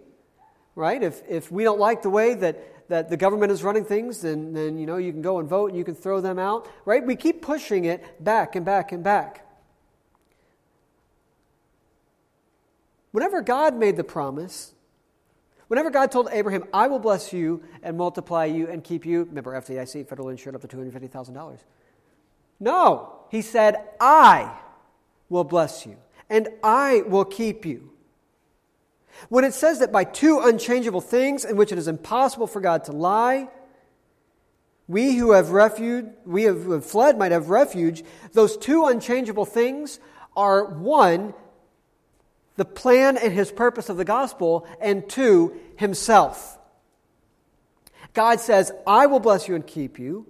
right? 0.75 1.03
If, 1.03 1.23
if 1.29 1.51
we 1.51 1.65
don't 1.65 1.81
like 1.81 2.03
the 2.03 2.11
way 2.11 2.35
that, 2.35 2.89
that 2.89 3.09
the 3.09 3.17
government 3.17 3.51
is 3.51 3.63
running 3.63 3.85
things, 3.85 4.21
then, 4.21 4.53
then 4.53 4.79
you 4.79 4.87
know 4.87 4.97
you 4.97 5.13
can 5.13 5.23
go 5.23 5.39
and 5.39 5.49
vote 5.49 5.71
and 5.71 5.77
you 5.77 5.85
can 5.85 5.95
throw 5.95 6.21
them 6.21 6.39
out, 6.39 6.69
right? 6.85 7.05
We 7.05 7.17
keep 7.17 7.43
pushing 7.43 7.87
it 7.87 8.23
back 8.23 8.57
and 8.57 8.65
back 8.65 8.93
and 8.93 9.03
back. 9.03 9.47
Whenever 13.13 13.43
God 13.43 13.77
made 13.77 13.97
the 13.97 14.05
promise, 14.05 14.75
whenever 15.69 15.91
God 15.91 16.13
told 16.13 16.29
Abraham, 16.31 16.65
I 16.73 16.87
will 16.87 16.99
bless 16.99 17.33
you 17.33 17.63
and 17.83 17.97
multiply 17.97 18.45
you 18.45 18.69
and 18.69 18.85
keep 18.85 19.05
you, 19.05 19.25
remember 19.25 19.53
FDIC, 19.53 20.09
federal 20.09 20.29
insured 20.29 20.55
up 20.55 20.63
to 20.63 20.69
$250,000. 20.69 21.59
No, 22.61 23.13
he 23.31 23.43
said, 23.43 23.77
I 24.01 24.59
will 25.29 25.45
bless 25.45 25.87
you 25.87 25.97
and 26.29 26.49
I 26.63 27.03
will 27.07 27.25
keep 27.25 27.65
you. 27.65 27.91
When 29.29 29.45
it 29.45 29.55
says 29.55 29.81
that 29.81 29.93
by 29.93 30.05
two 30.05 30.41
unchangeable 30.41 31.01
things 31.01 31.45
in 31.45 31.57
which 31.57 31.73
it 31.73 31.79
is 31.79 31.89
impossible 31.89 32.47
for 32.47 32.61
God 32.61 32.85
to 32.85 32.93
lie, 32.93 33.49
we 34.89 35.17
who 35.17 35.33
have 35.33 35.51
refuge, 35.51 36.07
we 36.25 36.45
who 36.45 36.73
have 36.73 36.85
fled 36.85 37.19
might 37.19 37.33
have 37.33 37.51
refuge, 37.51 38.03
those 38.33 38.57
two 38.57 38.87
unchangeable 38.87 39.45
things 39.45 40.01
are 40.37 40.65
one, 40.65 41.35
the 42.57 42.65
plan 42.65 43.17
and 43.17 43.33
his 43.33 43.51
purpose 43.51 43.89
of 43.89 43.97
the 43.97 44.05
gospel, 44.05 44.67
and 44.81 45.09
two, 45.09 45.55
himself. 45.77 46.59
God 48.13 48.41
says, 48.41 48.73
I 48.87 49.07
will 49.07 49.21
bless 49.21 49.49
you 49.49 49.55
and 49.55 49.67
keep 49.67 49.99
you. 49.99 50.27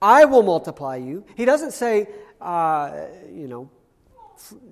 I 0.00 0.24
will 0.24 0.42
multiply 0.42 0.96
you. 0.96 1.24
He 1.36 1.44
doesn't 1.44 1.72
say, 1.72 2.08
uh, 2.40 2.92
you 3.32 3.48
know, 3.48 3.70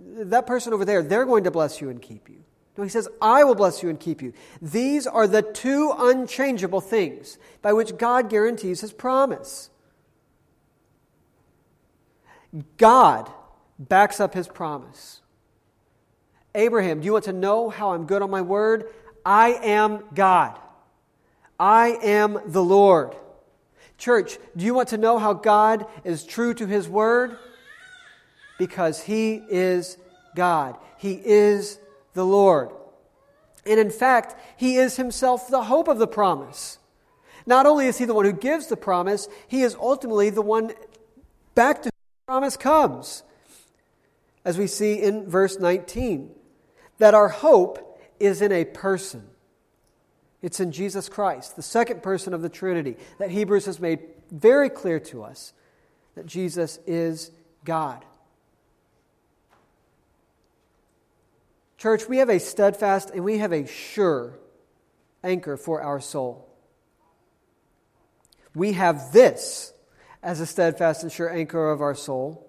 that 0.04 0.46
person 0.46 0.72
over 0.72 0.84
there, 0.84 1.02
they're 1.02 1.26
going 1.26 1.44
to 1.44 1.50
bless 1.50 1.80
you 1.80 1.90
and 1.90 2.00
keep 2.00 2.28
you. 2.28 2.42
No, 2.76 2.84
he 2.84 2.90
says, 2.90 3.08
I 3.22 3.44
will 3.44 3.54
bless 3.54 3.82
you 3.82 3.88
and 3.88 3.98
keep 3.98 4.20
you. 4.22 4.32
These 4.60 5.06
are 5.06 5.26
the 5.26 5.42
two 5.42 5.94
unchangeable 5.96 6.80
things 6.80 7.38
by 7.62 7.72
which 7.72 7.96
God 7.96 8.28
guarantees 8.28 8.82
his 8.82 8.92
promise. 8.92 9.70
God 12.76 13.30
backs 13.78 14.20
up 14.20 14.34
his 14.34 14.46
promise. 14.46 15.22
Abraham, 16.56 17.00
do 17.00 17.06
you 17.06 17.12
want 17.12 17.26
to 17.26 17.34
know 17.34 17.68
how 17.68 17.92
I'm 17.92 18.06
good 18.06 18.22
on 18.22 18.30
my 18.30 18.40
word? 18.40 18.88
I 19.24 19.50
am 19.62 20.04
God. 20.14 20.58
I 21.60 21.98
am 22.02 22.40
the 22.46 22.64
Lord. 22.64 23.14
Church, 23.98 24.38
do 24.56 24.64
you 24.64 24.72
want 24.72 24.88
to 24.88 24.98
know 24.98 25.18
how 25.18 25.34
God 25.34 25.86
is 26.02 26.24
true 26.24 26.54
to 26.54 26.66
his 26.66 26.88
word? 26.88 27.36
Because 28.58 29.02
he 29.02 29.34
is 29.34 29.98
God. 30.34 30.78
He 30.96 31.20
is 31.22 31.78
the 32.14 32.24
Lord. 32.24 32.70
And 33.66 33.78
in 33.78 33.90
fact, 33.90 34.34
he 34.56 34.76
is 34.76 34.96
himself 34.96 35.48
the 35.48 35.64
hope 35.64 35.88
of 35.88 35.98
the 35.98 36.06
promise. 36.06 36.78
Not 37.44 37.66
only 37.66 37.86
is 37.86 37.98
he 37.98 38.06
the 38.06 38.14
one 38.14 38.24
who 38.24 38.32
gives 38.32 38.68
the 38.68 38.76
promise, 38.78 39.28
he 39.46 39.62
is 39.62 39.76
ultimately 39.78 40.30
the 40.30 40.42
one 40.42 40.72
back 41.54 41.82
to 41.82 41.90
whom 41.90 41.90
the 41.90 42.32
promise 42.32 42.56
comes. 42.56 43.22
As 44.42 44.56
we 44.56 44.66
see 44.66 44.94
in 44.94 45.28
verse 45.28 45.58
19 45.58 46.30
that 46.98 47.14
our 47.14 47.28
hope 47.28 48.00
is 48.18 48.42
in 48.42 48.52
a 48.52 48.64
person. 48.64 49.22
It's 50.42 50.60
in 50.60 50.72
Jesus 50.72 51.08
Christ, 51.08 51.56
the 51.56 51.62
second 51.62 52.02
person 52.02 52.34
of 52.34 52.42
the 52.42 52.48
Trinity, 52.48 52.96
that 53.18 53.30
Hebrews 53.30 53.66
has 53.66 53.80
made 53.80 54.00
very 54.30 54.70
clear 54.70 55.00
to 55.00 55.22
us 55.22 55.52
that 56.14 56.26
Jesus 56.26 56.78
is 56.86 57.30
God. 57.64 58.04
Church, 61.78 62.08
we 62.08 62.18
have 62.18 62.30
a 62.30 62.40
steadfast 62.40 63.10
and 63.10 63.24
we 63.24 63.38
have 63.38 63.52
a 63.52 63.66
sure 63.66 64.38
anchor 65.22 65.56
for 65.56 65.82
our 65.82 66.00
soul. 66.00 66.48
We 68.54 68.72
have 68.72 69.12
this 69.12 69.72
as 70.22 70.40
a 70.40 70.46
steadfast 70.46 71.02
and 71.02 71.12
sure 71.12 71.30
anchor 71.30 71.70
of 71.70 71.82
our 71.82 71.94
soul 71.94 72.42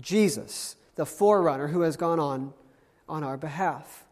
Jesus, 0.00 0.76
the 0.94 1.06
forerunner 1.06 1.68
who 1.68 1.80
has 1.80 1.96
gone 1.96 2.20
on 2.20 2.54
on 3.08 3.24
our 3.24 3.36
behalf. 3.36 4.04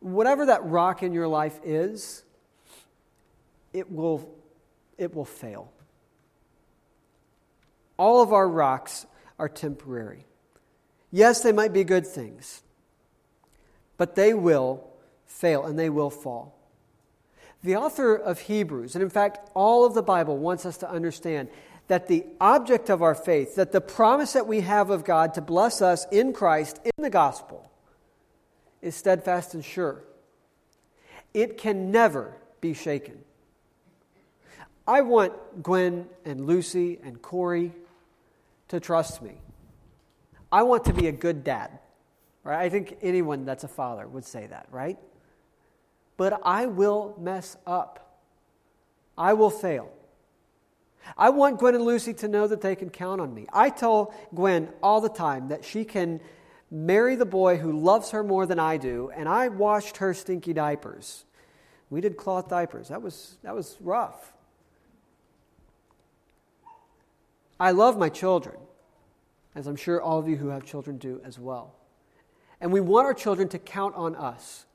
Whatever 0.00 0.46
that 0.46 0.64
rock 0.64 1.02
in 1.02 1.12
your 1.12 1.28
life 1.28 1.58
is, 1.64 2.24
it 3.72 3.90
will, 3.90 4.28
it 4.98 5.14
will 5.14 5.24
fail. 5.24 5.72
All 7.96 8.22
of 8.22 8.32
our 8.32 8.48
rocks 8.48 9.06
are 9.38 9.48
temporary. 9.48 10.26
Yes, 11.10 11.42
they 11.42 11.52
might 11.52 11.72
be 11.72 11.84
good 11.84 12.06
things, 12.06 12.62
but 13.96 14.14
they 14.14 14.34
will 14.34 14.88
fail 15.26 15.64
and 15.64 15.78
they 15.78 15.90
will 15.90 16.10
fall. 16.10 16.58
The 17.62 17.76
author 17.76 18.14
of 18.14 18.40
Hebrews, 18.40 18.94
and 18.94 19.02
in 19.02 19.10
fact, 19.10 19.50
all 19.54 19.86
of 19.86 19.94
the 19.94 20.02
Bible 20.02 20.36
wants 20.36 20.66
us 20.66 20.76
to 20.78 20.90
understand 20.90 21.48
that 21.88 22.08
the 22.08 22.24
object 22.40 22.88
of 22.88 23.02
our 23.02 23.14
faith, 23.14 23.56
that 23.56 23.72
the 23.72 23.80
promise 23.80 24.32
that 24.32 24.46
we 24.46 24.60
have 24.60 24.90
of 24.90 25.04
God 25.04 25.34
to 25.34 25.40
bless 25.40 25.82
us 25.82 26.06
in 26.10 26.32
Christ, 26.32 26.80
in 26.84 27.02
the 27.02 27.10
gospel, 27.10 27.70
is 28.80 28.94
steadfast 28.94 29.54
and 29.54 29.64
sure. 29.64 30.02
It 31.32 31.58
can 31.58 31.90
never 31.90 32.34
be 32.60 32.74
shaken. 32.74 33.18
I 34.86 35.00
want 35.02 35.62
Gwen 35.62 36.06
and 36.24 36.46
Lucy 36.46 36.98
and 37.02 37.20
Corey 37.20 37.72
to 38.68 38.80
trust 38.80 39.22
me. 39.22 39.32
I 40.52 40.62
want 40.62 40.84
to 40.84 40.92
be 40.92 41.08
a 41.08 41.12
good 41.12 41.44
dad. 41.44 41.78
Right? 42.44 42.60
I 42.60 42.68
think 42.68 42.98
anyone 43.00 43.46
that's 43.46 43.64
a 43.64 43.68
father 43.68 44.06
would 44.06 44.26
say 44.26 44.46
that, 44.46 44.66
right? 44.70 44.98
But 46.18 46.40
I 46.44 46.66
will 46.66 47.16
mess 47.18 47.56
up. 47.66 48.20
I 49.16 49.32
will 49.32 49.50
fail. 49.50 49.90
I 51.16 51.30
want 51.30 51.58
Gwen 51.58 51.74
and 51.74 51.84
Lucy 51.84 52.14
to 52.14 52.28
know 52.28 52.46
that 52.46 52.60
they 52.60 52.74
can 52.74 52.90
count 52.90 53.20
on 53.20 53.34
me. 53.34 53.46
I 53.52 53.70
tell 53.70 54.14
Gwen 54.34 54.68
all 54.82 55.00
the 55.00 55.08
time 55.08 55.48
that 55.48 55.64
she 55.64 55.84
can 55.84 56.20
marry 56.70 57.14
the 57.14 57.26
boy 57.26 57.56
who 57.56 57.72
loves 57.72 58.10
her 58.10 58.24
more 58.24 58.46
than 58.46 58.58
I 58.58 58.76
do, 58.76 59.10
and 59.14 59.28
I 59.28 59.48
washed 59.48 59.98
her 59.98 60.14
stinky 60.14 60.52
diapers. 60.52 61.24
We 61.90 62.00
did 62.00 62.16
cloth 62.16 62.48
diapers. 62.48 62.88
That 62.88 63.02
was, 63.02 63.36
that 63.42 63.54
was 63.54 63.76
rough. 63.80 64.32
I 67.60 67.70
love 67.70 67.96
my 67.98 68.08
children, 68.08 68.56
as 69.54 69.66
I'm 69.66 69.76
sure 69.76 70.00
all 70.00 70.18
of 70.18 70.28
you 70.28 70.36
who 70.36 70.48
have 70.48 70.64
children 70.64 70.98
do 70.98 71.20
as 71.24 71.38
well. 71.38 71.74
And 72.60 72.72
we 72.72 72.80
want 72.80 73.06
our 73.06 73.14
children 73.14 73.48
to 73.48 73.58
count 73.58 73.94
on 73.94 74.16
us. 74.16 74.66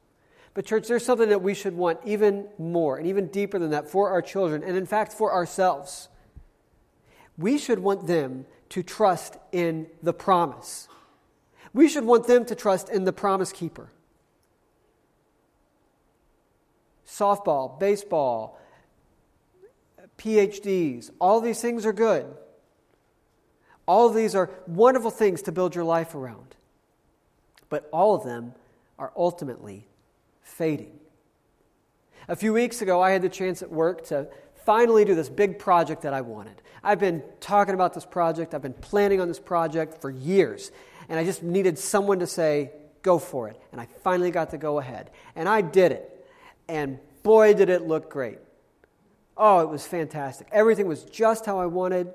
But, 0.54 0.65
church, 0.65 0.88
there's 0.88 1.06
something 1.06 1.30
that 1.30 1.42
we 1.42 1.54
should 1.54 1.76
want 1.76 2.00
even 2.06 2.48
more 2.58 2.98
and 2.98 3.08
even 3.08 3.28
deeper 3.28 3.60
than 3.60 3.72
that 3.72 3.89
for 3.89 4.10
our 4.10 4.22
children, 4.22 4.63
and 4.63 4.78
in 4.78 4.86
fact, 4.86 5.13
for 5.13 5.34
ourselves. 5.34 6.09
We 7.39 7.58
should 7.58 7.80
want 7.80 8.06
them 8.06 8.45
to 8.69 8.84
trust 8.84 9.38
in 9.54 9.88
the 10.04 10.12
promise. 10.13 10.89
We 11.73 11.88
should 11.88 12.04
want 12.04 12.28
them 12.28 12.43
to 12.45 12.54
trust 12.54 12.89
in 12.89 13.06
the 13.06 13.13
promise 13.13 13.54
keeper. 13.54 13.89
Softball, 17.08 17.80
baseball, 17.80 18.60
PhDs, 20.17 21.12
all 21.19 21.39
these 21.39 21.62
things 21.62 21.86
are 21.86 21.93
good. 21.93 22.25
All 23.88 24.08
of 24.08 24.13
these 24.13 24.36
are 24.36 24.52
wonderful 24.67 25.10
things 25.10 25.41
to 25.43 25.54
build 25.54 25.73
your 25.75 25.86
life 25.86 26.13
around. 26.13 26.58
But 27.69 27.88
all 27.93 28.15
of 28.15 28.25
them 28.25 28.54
are 28.99 29.13
ultimately 29.15 29.88
fading. 30.43 30.99
A 32.28 32.36
few 32.36 32.52
weeks 32.52 32.82
ago, 32.82 33.02
I 33.02 33.12
had 33.12 33.21
the 33.21 33.30
chance 33.30 33.62
at 33.62 33.71
work 33.71 34.06
to 34.08 34.28
finally 34.70 35.04
do 35.04 35.16
this 35.16 35.30
big 35.30 35.58
project 35.58 36.04
that 36.04 36.14
I 36.14 36.22
wanted. 36.22 36.62
I've 36.84 37.00
been 37.00 37.24
talking 37.40 37.74
about 37.74 37.96
this 37.96 38.06
project, 38.06 38.54
I've 38.54 38.62
been 38.62 38.72
planning 38.74 39.20
on 39.20 39.28
this 39.28 39.40
project 39.40 40.00
for 40.00 40.12
years, 40.12 40.72
and 41.10 41.18
I 41.18 41.24
just 41.24 41.42
needed 41.42 41.80
someone 41.80 42.20
to 42.20 42.28
say, 42.28 42.70
go 43.02 43.18
for 43.18 43.50
it. 43.50 43.60
And 43.72 43.82
I 43.82 43.88
finally 44.04 44.30
got 44.30 44.52
to 44.52 44.60
go 44.60 44.78
ahead. 44.78 45.10
And 45.36 45.50
I 45.50 45.62
did 45.62 45.92
it. 45.92 46.24
And 46.68 47.00
boy, 47.24 47.56
did 47.56 47.70
it 47.70 47.88
look 47.88 48.12
great. 48.12 48.38
Oh, 49.36 49.62
it 49.62 49.70
was 49.70 49.88
fantastic. 49.88 50.48
Everything 50.52 50.88
was 50.88 51.04
just 51.06 51.48
how 51.48 51.60
I 51.60 51.66
wanted. 51.66 52.14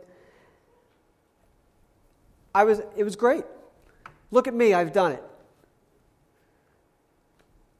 I 2.54 2.62
was, 2.62 2.82
it 2.96 3.02
was 3.02 3.16
great. 3.16 3.42
Look 4.30 4.46
at 4.46 4.54
me, 4.54 4.74
I've 4.74 4.92
done 4.92 5.10
it. 5.10 5.24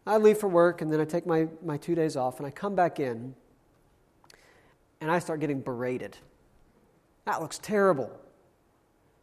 I 0.05 0.17
leave 0.17 0.39
for 0.39 0.49
work 0.49 0.83
and 0.83 0.93
then 0.93 1.01
I 1.01 1.05
take 1.05 1.27
my, 1.27 1.47
my 1.65 1.77
two 1.77 1.95
days 1.95 2.17
off 2.17 2.39
and 2.39 2.47
I 2.49 2.51
come 2.51 2.75
back 2.75 2.99
in 2.99 3.37
and 5.05 5.13
I 5.13 5.19
start 5.19 5.41
getting 5.41 5.61
berated. 5.61 6.17
That 7.27 7.43
looks 7.43 7.59
terrible. 7.59 8.11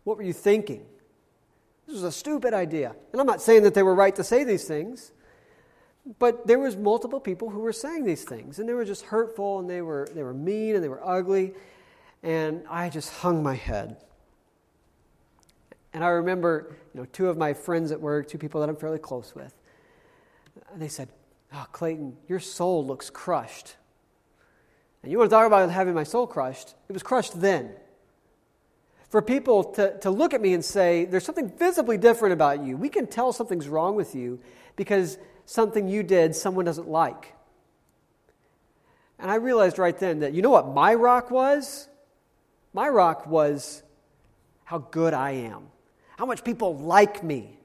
What 0.03 0.15
were 0.15 0.21
you 0.21 0.31
thinking? 0.31 0.85
This 1.87 1.95
was 1.95 2.03
a 2.03 2.11
stupid 2.11 2.53
idea. 2.53 2.95
And 3.11 3.19
I'm 3.19 3.25
not 3.25 3.41
saying 3.41 3.63
that 3.63 3.73
they 3.73 3.81
were 3.81 3.95
right 3.95 4.15
to 4.15 4.23
say 4.23 4.43
these 4.43 4.65
things, 4.65 5.11
but 6.19 6.45
there 6.45 6.59
was 6.59 6.77
multiple 6.77 7.19
people 7.19 7.49
who 7.49 7.61
were 7.61 7.73
saying 7.73 8.05
these 8.05 8.23
things 8.23 8.59
and 8.59 8.69
they 8.69 8.75
were 8.75 8.85
just 8.85 9.05
hurtful 9.05 9.57
and 9.57 9.67
they 9.67 9.81
were, 9.81 10.07
they 10.13 10.21
were 10.21 10.35
mean 10.35 10.75
and 10.75 10.83
they 10.83 10.87
were 10.87 11.03
ugly. 11.03 11.55
And 12.21 12.63
I 12.69 12.89
just 12.89 13.11
hung 13.11 13.41
my 13.41 13.55
head. 13.55 13.97
And 15.93 16.03
I 16.03 16.09
remember, 16.09 16.77
you 16.93 16.99
know, 16.99 17.07
two 17.11 17.27
of 17.27 17.37
my 17.37 17.55
friends 17.55 17.91
at 17.91 17.99
work, 17.99 18.27
two 18.27 18.37
people 18.37 18.61
that 18.61 18.69
I'm 18.69 18.75
fairly 18.75 18.99
close 18.99 19.33
with, 19.33 19.55
they 20.75 20.89
said, 20.89 21.09
Oh, 21.51 21.65
Clayton, 21.71 22.17
your 22.27 22.39
soul 22.39 22.85
looks 22.85 23.09
crushed. 23.09 23.77
And 25.03 25.11
you 25.11 25.17
want 25.17 25.29
to 25.29 25.35
talk 25.35 25.47
about 25.47 25.69
having 25.71 25.93
my 25.93 26.03
soul 26.03 26.27
crushed? 26.27 26.75
It 26.87 26.93
was 26.93 27.03
crushed 27.03 27.39
then. 27.41 27.71
For 29.09 29.21
people 29.21 29.63
to, 29.73 29.97
to 29.99 30.09
look 30.09 30.33
at 30.33 30.41
me 30.41 30.53
and 30.53 30.63
say, 30.63 31.05
There's 31.05 31.25
something 31.25 31.49
visibly 31.49 31.97
different 31.97 32.33
about 32.33 32.63
you, 32.63 32.77
we 32.77 32.89
can 32.89 33.07
tell 33.07 33.33
something's 33.33 33.67
wrong 33.67 33.95
with 33.95 34.15
you 34.15 34.39
because 34.75 35.17
something 35.45 35.87
you 35.87 36.03
did 36.03 36.35
someone 36.35 36.65
doesn't 36.65 36.87
like. 36.87 37.33
And 39.19 39.29
I 39.29 39.35
realized 39.35 39.77
right 39.77 39.97
then 39.97 40.19
that, 40.19 40.33
you 40.33 40.41
know 40.41 40.49
what 40.49 40.67
my 40.67 40.93
rock 40.95 41.29
was? 41.29 41.87
My 42.73 42.87
rock 42.87 43.27
was 43.27 43.83
how 44.63 44.79
good 44.79 45.13
I 45.13 45.31
am 45.31 45.71
how 46.21 46.27
much 46.27 46.43
people 46.43 46.77
like 46.77 47.23
me. 47.23 47.57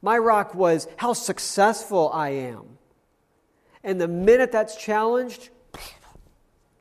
My 0.00 0.16
rock 0.16 0.54
was 0.54 0.88
how 0.96 1.12
successful 1.12 2.10
I 2.14 2.30
am. 2.30 2.78
And 3.84 4.00
the 4.00 4.08
minute 4.08 4.52
that's 4.52 4.74
challenged, 4.74 5.50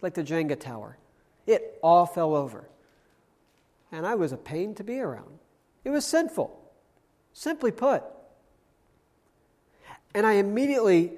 like 0.01 0.13
the 0.13 0.23
Jenga 0.23 0.59
tower, 0.59 0.97
it 1.45 1.79
all 1.81 2.05
fell 2.05 2.35
over. 2.35 2.67
And 3.91 4.05
I 4.05 4.15
was 4.15 4.31
a 4.31 4.37
pain 4.37 4.75
to 4.75 4.83
be 4.83 4.99
around. 4.99 5.39
It 5.83 5.89
was 5.89 6.05
sinful, 6.05 6.57
simply 7.33 7.71
put. 7.71 8.03
And 10.13 10.25
I 10.25 10.33
immediately, 10.33 11.13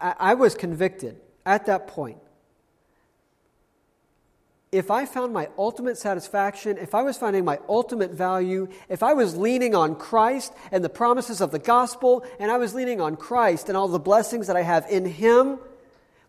I, 0.00 0.14
I 0.18 0.34
was 0.34 0.54
convicted 0.54 1.20
at 1.44 1.66
that 1.66 1.88
point 1.88 2.18
if 4.72 4.90
I 4.90 5.04
found 5.04 5.34
my 5.34 5.50
ultimate 5.58 5.98
satisfaction, 5.98 6.78
if 6.78 6.94
I 6.94 7.02
was 7.02 7.18
finding 7.18 7.44
my 7.44 7.60
ultimate 7.68 8.10
value, 8.10 8.68
if 8.88 9.02
I 9.02 9.12
was 9.12 9.36
leaning 9.36 9.74
on 9.74 9.94
Christ 9.94 10.54
and 10.72 10.82
the 10.82 10.88
promises 10.88 11.42
of 11.42 11.50
the 11.50 11.58
gospel, 11.58 12.24
and 12.40 12.50
I 12.50 12.56
was 12.56 12.74
leaning 12.74 12.98
on 12.98 13.16
Christ 13.16 13.68
and 13.68 13.76
all 13.76 13.86
the 13.86 13.98
blessings 13.98 14.46
that 14.46 14.56
I 14.56 14.62
have 14.62 14.86
in 14.88 15.04
Him, 15.04 15.58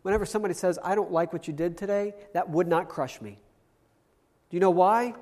whenever 0.04 0.26
somebody 0.26 0.54
says, 0.54 0.78
I 0.84 0.96
don't 0.96 1.12
like 1.12 1.34
what 1.34 1.48
you 1.48 1.54
did 1.54 1.78
today, 1.78 2.14
that 2.34 2.50
would 2.50 2.68
not 2.68 2.88
crush 2.88 3.20
me. 3.20 3.40
Do 4.50 4.56
you 4.56 4.62
know 4.62 4.70
why? 4.70 5.16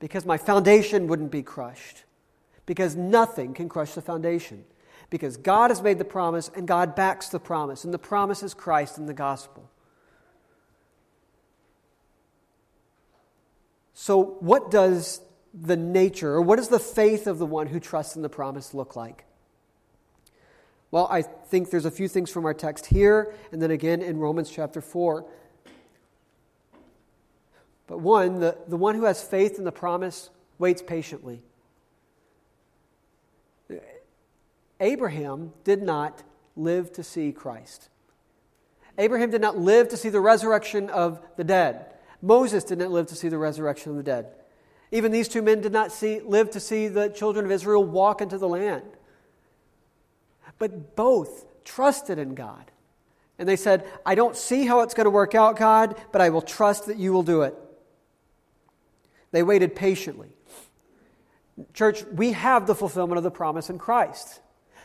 Because 0.00 0.26
my 0.26 0.36
foundation 0.36 1.06
wouldn't 1.06 1.30
be 1.30 1.42
crushed. 1.42 2.04
Because 2.66 2.94
nothing 2.94 3.54
can 3.54 3.68
crush 3.68 3.94
the 3.94 4.02
foundation. 4.02 4.64
Because 5.10 5.38
God 5.38 5.70
has 5.70 5.80
made 5.80 5.98
the 5.98 6.04
promise 6.04 6.50
and 6.54 6.68
God 6.68 6.94
backs 6.94 7.30
the 7.30 7.40
promise, 7.40 7.84
and 7.84 7.94
the 7.94 7.98
promise 7.98 8.42
is 8.42 8.52
Christ 8.52 8.98
and 8.98 9.08
the 9.08 9.14
gospel. 9.14 9.70
So, 13.94 14.36
what 14.40 14.70
does 14.70 15.20
the 15.54 15.76
nature, 15.76 16.34
or 16.34 16.42
what 16.42 16.56
does 16.56 16.68
the 16.68 16.78
faith 16.78 17.26
of 17.26 17.38
the 17.38 17.46
one 17.46 17.66
who 17.66 17.80
trusts 17.80 18.14
in 18.14 18.22
the 18.22 18.28
promise 18.28 18.74
look 18.74 18.94
like? 18.94 19.24
Well, 20.90 21.06
I 21.10 21.22
think 21.22 21.70
there's 21.70 21.84
a 21.84 21.90
few 21.90 22.08
things 22.08 22.30
from 22.30 22.46
our 22.46 22.54
text 22.54 22.86
here, 22.86 23.34
and 23.52 23.60
then 23.60 23.70
again 23.70 24.00
in 24.00 24.18
Romans 24.18 24.50
chapter 24.50 24.80
4. 24.80 25.24
But 27.86 28.00
one, 28.00 28.40
the, 28.40 28.56
the 28.68 28.76
one 28.76 28.94
who 28.94 29.04
has 29.04 29.22
faith 29.22 29.58
in 29.58 29.64
the 29.64 29.72
promise 29.72 30.30
waits 30.58 30.82
patiently. 30.82 31.42
Abraham 34.80 35.52
did 35.64 35.82
not 35.82 36.22
live 36.56 36.92
to 36.92 37.02
see 37.02 37.32
Christ. 37.32 37.88
Abraham 38.96 39.30
did 39.30 39.40
not 39.40 39.58
live 39.58 39.88
to 39.88 39.96
see 39.96 40.08
the 40.08 40.20
resurrection 40.20 40.90
of 40.90 41.20
the 41.36 41.44
dead. 41.44 41.86
Moses 42.20 42.64
did 42.64 42.78
not 42.78 42.90
live 42.90 43.06
to 43.06 43.14
see 43.14 43.28
the 43.28 43.38
resurrection 43.38 43.90
of 43.90 43.96
the 43.96 44.02
dead. 44.02 44.26
Even 44.90 45.12
these 45.12 45.28
two 45.28 45.42
men 45.42 45.60
did 45.60 45.72
not 45.72 45.92
see, 45.92 46.20
live 46.20 46.50
to 46.50 46.60
see 46.60 46.88
the 46.88 47.08
children 47.08 47.44
of 47.44 47.52
Israel 47.52 47.84
walk 47.84 48.20
into 48.20 48.38
the 48.38 48.48
land. 48.48 48.84
But 50.58 50.96
both 50.96 51.46
trusted 51.64 52.18
in 52.18 52.34
God. 52.34 52.70
And 53.38 53.48
they 53.48 53.56
said, 53.56 53.86
I 54.04 54.14
don't 54.14 54.36
see 54.36 54.66
how 54.66 54.80
it's 54.80 54.94
going 54.94 55.04
to 55.04 55.10
work 55.10 55.34
out, 55.34 55.56
God, 55.56 56.00
but 56.10 56.20
I 56.20 56.30
will 56.30 56.42
trust 56.42 56.86
that 56.86 56.96
you 56.96 57.12
will 57.12 57.22
do 57.22 57.42
it. 57.42 57.54
They 59.30 59.42
waited 59.42 59.76
patiently. 59.76 60.30
Church, 61.74 62.04
we 62.04 62.32
have 62.32 62.66
the 62.66 62.74
fulfillment 62.74 63.18
of 63.18 63.24
the 63.24 63.30
promise 63.30 63.70
in 63.70 63.78
Christ, 63.78 64.40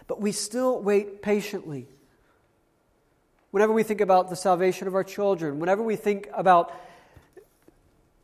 but 0.07 0.19
we 0.19 0.31
still 0.31 0.81
wait 0.81 1.21
patiently. 1.21 1.87
Whenever 3.51 3.73
we 3.73 3.83
think 3.83 4.01
about 4.01 4.29
the 4.29 4.35
salvation 4.35 4.87
of 4.87 4.95
our 4.95 5.03
children, 5.03 5.59
whenever 5.59 5.83
we 5.83 5.95
think 5.95 6.27
about 6.33 6.73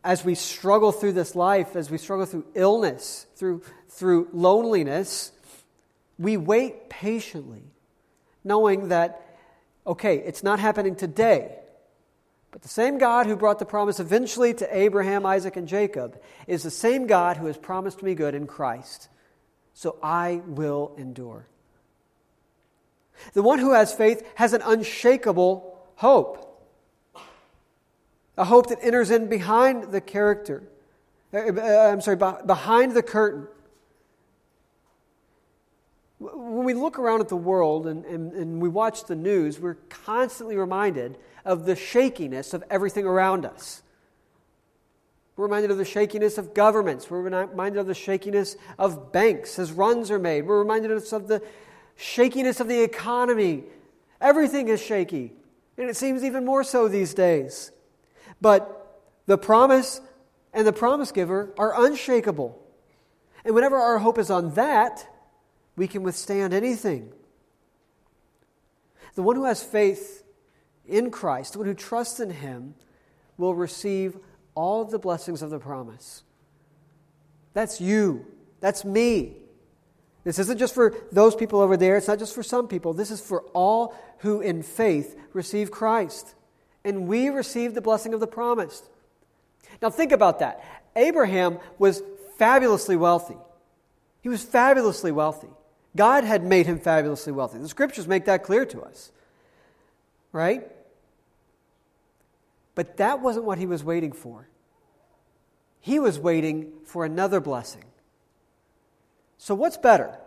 as 0.04 0.24
we 0.24 0.34
struggle 0.34 0.92
through 0.92 1.14
this 1.14 1.36
life, 1.36 1.76
as 1.76 1.92
we 1.92 1.98
struggle 1.98 2.26
through 2.26 2.46
illness, 2.56 3.28
through, 3.36 3.62
through 3.90 4.28
loneliness, 4.34 5.32
we 6.20 6.38
wait 6.38 6.90
patiently, 6.90 7.64
knowing 8.44 8.90
that, 8.90 9.26
okay, 9.88 10.18
it's 10.18 10.44
not 10.44 10.60
happening 10.60 10.96
today. 10.96 11.56
But 12.52 12.62
the 12.62 12.68
same 12.68 12.98
God 12.98 13.26
who 13.26 13.36
brought 13.36 13.60
the 13.60 13.66
promise 13.66 14.00
eventually 14.00 14.54
to 14.56 14.78
Abraham, 14.78 15.26
Isaac, 15.26 15.56
and 15.56 15.68
Jacob 15.68 16.20
is 16.46 16.64
the 16.64 16.72
same 16.72 17.08
God 17.08 17.38
who 17.38 17.46
has 17.46 17.58
promised 17.58 18.04
me 18.04 18.16
good 18.16 18.36
in 18.36 18.46
Christ. 18.46 19.08
So 19.74 19.98
I 20.04 20.42
will 20.46 20.94
endure. 20.98 21.48
The 23.34 23.44
one 23.44 23.60
who 23.60 23.74
has 23.74 23.94
faith 23.94 24.28
has 24.36 24.54
an 24.54 24.62
unshakable 24.64 25.78
hope 25.96 26.50
a 28.40 28.46
hope 28.46 28.70
that 28.70 28.80
enters 28.82 29.12
in 29.12 29.28
behind 29.28 29.92
the 29.92 30.00
character. 30.00 30.64
Uh, 31.34 31.52
uh, 31.52 31.92
I'm 31.92 32.00
sorry, 32.00 32.16
behind 32.46 32.94
the 32.94 33.04
curtain. 33.04 33.48
When 36.20 36.66
we 36.66 36.74
look 36.74 37.00
around 37.00 37.22
at 37.22 37.30
the 37.30 37.38
world 37.38 37.88
and, 37.88 38.06
and, 38.06 38.34
and 38.34 38.62
we 38.62 38.68
watch 38.70 39.06
the 39.06 39.16
news, 39.16 39.60
we're 39.60 39.78
constantly 39.90 40.58
reminded 40.58 41.18
of 41.46 41.66
the 41.66 41.76
shakiness 41.76 42.54
of 42.54 42.64
everything 42.70 43.06
around 43.06 43.46
us. 43.46 43.82
We're 45.38 45.46
reminded 45.46 45.72
of 45.72 45.78
the 45.78 45.86
shakiness 45.86 46.38
of 46.38 46.54
governments. 46.54 47.10
We're 47.10 47.22
reminded 47.22 47.80
of 47.80 47.88
the 47.88 47.94
shakiness 47.94 48.58
of 48.78 49.14
banks 49.14 49.58
as 49.58 49.72
runs 49.72 50.12
are 50.12 50.20
made. 50.20 50.46
We're 50.46 50.60
reminded 50.60 50.92
of 50.92 51.28
the 51.30 51.42
shakiness 51.96 52.60
of 52.60 52.68
the 52.68 52.84
economy. 52.84 53.64
Everything 54.20 54.68
is 54.68 54.82
shaky, 54.82 55.32
and 55.78 55.90
it 55.90 55.96
seems 55.96 56.26
even 56.26 56.44
more 56.44 56.66
so 56.66 56.90
these 56.90 57.14
days. 57.14 57.72
But 58.42 59.02
the 59.28 59.38
promise 59.38 60.02
and 60.54 60.68
the 60.68 60.74
promise 60.74 61.14
giver 61.14 61.54
are 61.58 61.86
unshakable. 61.86 62.62
And 63.46 63.56
whenever 63.56 63.78
our 63.78 64.00
hope 64.00 64.18
is 64.18 64.30
on 64.30 64.56
that, 64.56 65.08
we 65.80 65.88
can 65.88 66.04
withstand 66.04 66.54
anything. 66.54 67.10
The 69.16 69.24
one 69.24 69.38
who 69.38 69.46
has 69.46 69.64
faith 69.64 70.26
in 70.86 71.10
Christ, 71.10 71.54
the 71.54 71.60
one 71.60 71.70
who 71.70 71.74
trusts 71.74 72.20
in 72.20 72.32
Him, 72.32 72.76
will 73.38 73.56
receive 73.56 74.18
all 74.56 74.82
of 74.82 74.92
the 74.92 75.00
blessings 75.00 75.42
of 75.42 75.52
the 75.52 75.58
promise. 75.58 76.24
That's 77.54 77.80
you. 77.80 78.26
That's 78.60 78.84
me. 78.84 79.38
This 80.26 80.38
isn't 80.38 80.58
just 80.58 80.76
for 80.76 80.94
those 81.14 81.34
people 81.34 81.62
over 81.62 81.78
there. 81.78 81.96
It's 81.96 82.10
not 82.10 82.20
just 82.20 82.36
for 82.36 82.44
some 82.44 82.68
people. 82.68 82.94
This 82.94 83.10
is 83.10 83.22
for 83.22 83.44
all 83.54 83.96
who 84.18 84.42
in 84.42 84.64
faith 84.64 85.18
receive 85.32 85.72
Christ. 85.72 86.36
And 86.84 87.08
we 87.08 87.30
receive 87.30 87.74
the 87.74 87.82
blessing 87.82 88.14
of 88.14 88.20
the 88.20 88.28
promise. 88.28 88.84
Now, 89.82 89.92
think 89.92 90.12
about 90.12 90.40
that. 90.40 90.62
Abraham 90.98 91.58
was 91.78 92.04
fabulously 92.38 92.98
wealthy. 92.98 93.38
He 94.22 94.28
was 94.28 94.44
fabulously 94.44 95.14
wealthy. 95.14 95.48
God 95.96 96.24
had 96.24 96.44
made 96.44 96.66
him 96.66 96.80
fabulously 96.80 97.34
wealthy. 97.34 97.58
The 97.60 97.68
scriptures 97.68 98.08
make 98.08 98.26
that 98.26 98.44
clear 98.44 98.66
to 98.66 98.82
us. 98.82 99.12
Right? 100.32 100.68
But 102.76 102.98
that 102.98 103.22
wasn't 103.22 103.46
what 103.46 103.58
he 103.58 103.66
was 103.66 103.84
waiting 103.84 104.12
for. 104.12 104.48
He 105.82 106.00
was 106.00 106.20
waiting 106.20 106.72
for 106.86 107.06
another 107.06 107.40
blessing. 107.40 107.86
So 109.38 109.56
what's 109.56 109.78
better? 109.78 110.18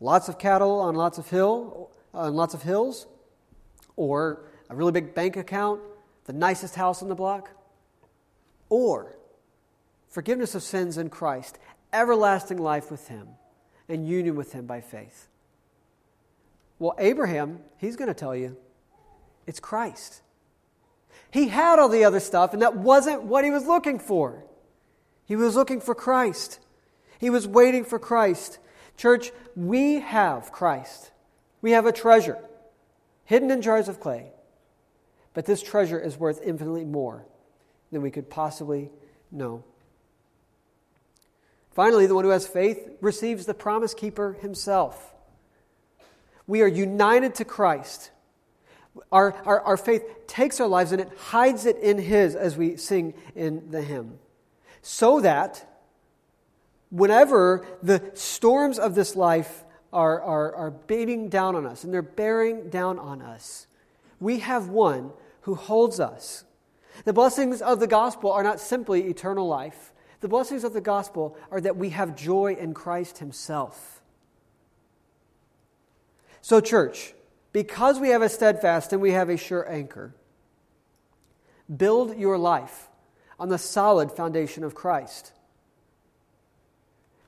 Lots 0.00 0.28
of 0.28 0.38
cattle 0.38 0.80
on 0.80 0.94
lots 0.94 1.18
of 1.18 1.28
hill 1.30 1.90
on 2.12 2.34
lots 2.34 2.54
of 2.54 2.62
hills 2.62 3.06
or 3.94 4.40
a 4.68 4.74
really 4.74 4.92
big 4.92 5.14
bank 5.14 5.36
account, 5.36 5.80
the 6.24 6.32
nicest 6.32 6.74
house 6.74 7.02
on 7.02 7.08
the 7.08 7.14
block? 7.14 7.50
Or 8.68 9.16
forgiveness 10.08 10.54
of 10.54 10.62
sins 10.62 10.98
in 10.98 11.10
Christ, 11.10 11.58
everlasting 11.92 12.58
life 12.58 12.90
with 12.90 13.06
him 13.08 13.28
and 13.88 14.08
union 14.08 14.36
with 14.36 14.52
him 14.52 14.66
by 14.66 14.80
faith. 14.80 15.28
Well, 16.78 16.94
Abraham, 16.98 17.60
he's 17.78 17.96
going 17.96 18.08
to 18.08 18.14
tell 18.14 18.34
you 18.34 18.56
it's 19.46 19.60
Christ. 19.60 20.22
He 21.30 21.48
had 21.48 21.78
all 21.78 21.88
the 21.88 22.04
other 22.04 22.20
stuff, 22.20 22.52
and 22.52 22.62
that 22.62 22.76
wasn't 22.76 23.22
what 23.22 23.44
he 23.44 23.50
was 23.50 23.66
looking 23.66 23.98
for. 23.98 24.44
He 25.24 25.36
was 25.36 25.56
looking 25.56 25.80
for 25.80 25.94
Christ. 25.94 26.60
He 27.18 27.30
was 27.30 27.46
waiting 27.46 27.84
for 27.84 27.98
Christ. 27.98 28.58
Church, 28.96 29.32
we 29.54 30.00
have 30.00 30.52
Christ. 30.52 31.10
We 31.62 31.72
have 31.72 31.86
a 31.86 31.92
treasure 31.92 32.38
hidden 33.26 33.50
in 33.50 33.60
jars 33.60 33.88
of 33.88 34.00
clay. 34.00 34.32
But 35.34 35.44
this 35.44 35.62
treasure 35.62 36.00
is 36.00 36.16
worth 36.16 36.40
infinitely 36.42 36.86
more 36.86 37.26
than 37.92 38.00
we 38.00 38.10
could 38.10 38.30
possibly 38.30 38.90
know. 39.30 39.62
Finally, 41.76 42.06
the 42.06 42.14
one 42.14 42.24
who 42.24 42.30
has 42.30 42.46
faith 42.46 42.88
receives 43.02 43.44
the 43.44 43.52
promise 43.52 43.92
keeper 43.92 44.32
himself. 44.40 45.12
We 46.46 46.62
are 46.62 46.66
united 46.66 47.34
to 47.34 47.44
Christ. 47.44 48.12
Our, 49.12 49.34
our, 49.44 49.60
our 49.60 49.76
faith 49.76 50.02
takes 50.26 50.58
our 50.58 50.68
lives 50.68 50.92
and 50.92 51.02
it 51.02 51.10
hides 51.18 51.66
it 51.66 51.76
in 51.76 51.98
His 51.98 52.34
as 52.34 52.56
we 52.56 52.78
sing 52.78 53.12
in 53.34 53.70
the 53.70 53.82
hymn. 53.82 54.18
So 54.80 55.20
that 55.20 55.82
whenever 56.88 57.66
the 57.82 58.10
storms 58.14 58.78
of 58.78 58.94
this 58.94 59.14
life 59.14 59.62
are, 59.92 60.22
are, 60.22 60.54
are 60.54 60.70
beating 60.70 61.28
down 61.28 61.56
on 61.56 61.66
us 61.66 61.84
and 61.84 61.92
they're 61.92 62.00
bearing 62.00 62.70
down 62.70 62.98
on 62.98 63.20
us, 63.20 63.66
we 64.18 64.38
have 64.38 64.70
one 64.70 65.10
who 65.42 65.54
holds 65.54 66.00
us. 66.00 66.44
The 67.04 67.12
blessings 67.12 67.60
of 67.60 67.80
the 67.80 67.86
gospel 67.86 68.32
are 68.32 68.42
not 68.42 68.60
simply 68.60 69.08
eternal 69.08 69.46
life. 69.46 69.92
The 70.20 70.28
blessings 70.28 70.64
of 70.64 70.72
the 70.72 70.80
gospel 70.80 71.36
are 71.50 71.60
that 71.60 71.76
we 71.76 71.90
have 71.90 72.16
joy 72.16 72.56
in 72.58 72.74
Christ 72.74 73.18
Himself. 73.18 74.02
So, 76.40 76.60
church, 76.60 77.12
because 77.52 77.98
we 77.98 78.10
have 78.10 78.22
a 78.22 78.28
steadfast 78.28 78.92
and 78.92 79.02
we 79.02 79.12
have 79.12 79.28
a 79.28 79.36
sure 79.36 79.68
anchor, 79.68 80.14
build 81.74 82.16
your 82.16 82.38
life 82.38 82.88
on 83.38 83.48
the 83.48 83.58
solid 83.58 84.12
foundation 84.12 84.64
of 84.64 84.74
Christ. 84.74 85.32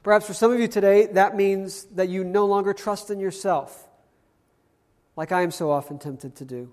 Perhaps 0.03 0.27
for 0.27 0.35
some 0.35 0.53
of 0.53 0.61
you 0.61 0.69
today, 0.69 1.07
that 1.07 1.37
means 1.37 1.85
that 1.97 2.09
you 2.09 2.25
no 2.25 2.47
longer 2.47 2.73
trust 2.73 3.11
in 3.11 3.21
yourself, 3.21 3.89
like 5.17 5.33
I 5.33 5.43
am 5.43 5.51
so 5.51 5.71
often 5.71 5.99
tempted 5.99 6.37
to 6.37 6.45
do. 6.45 6.71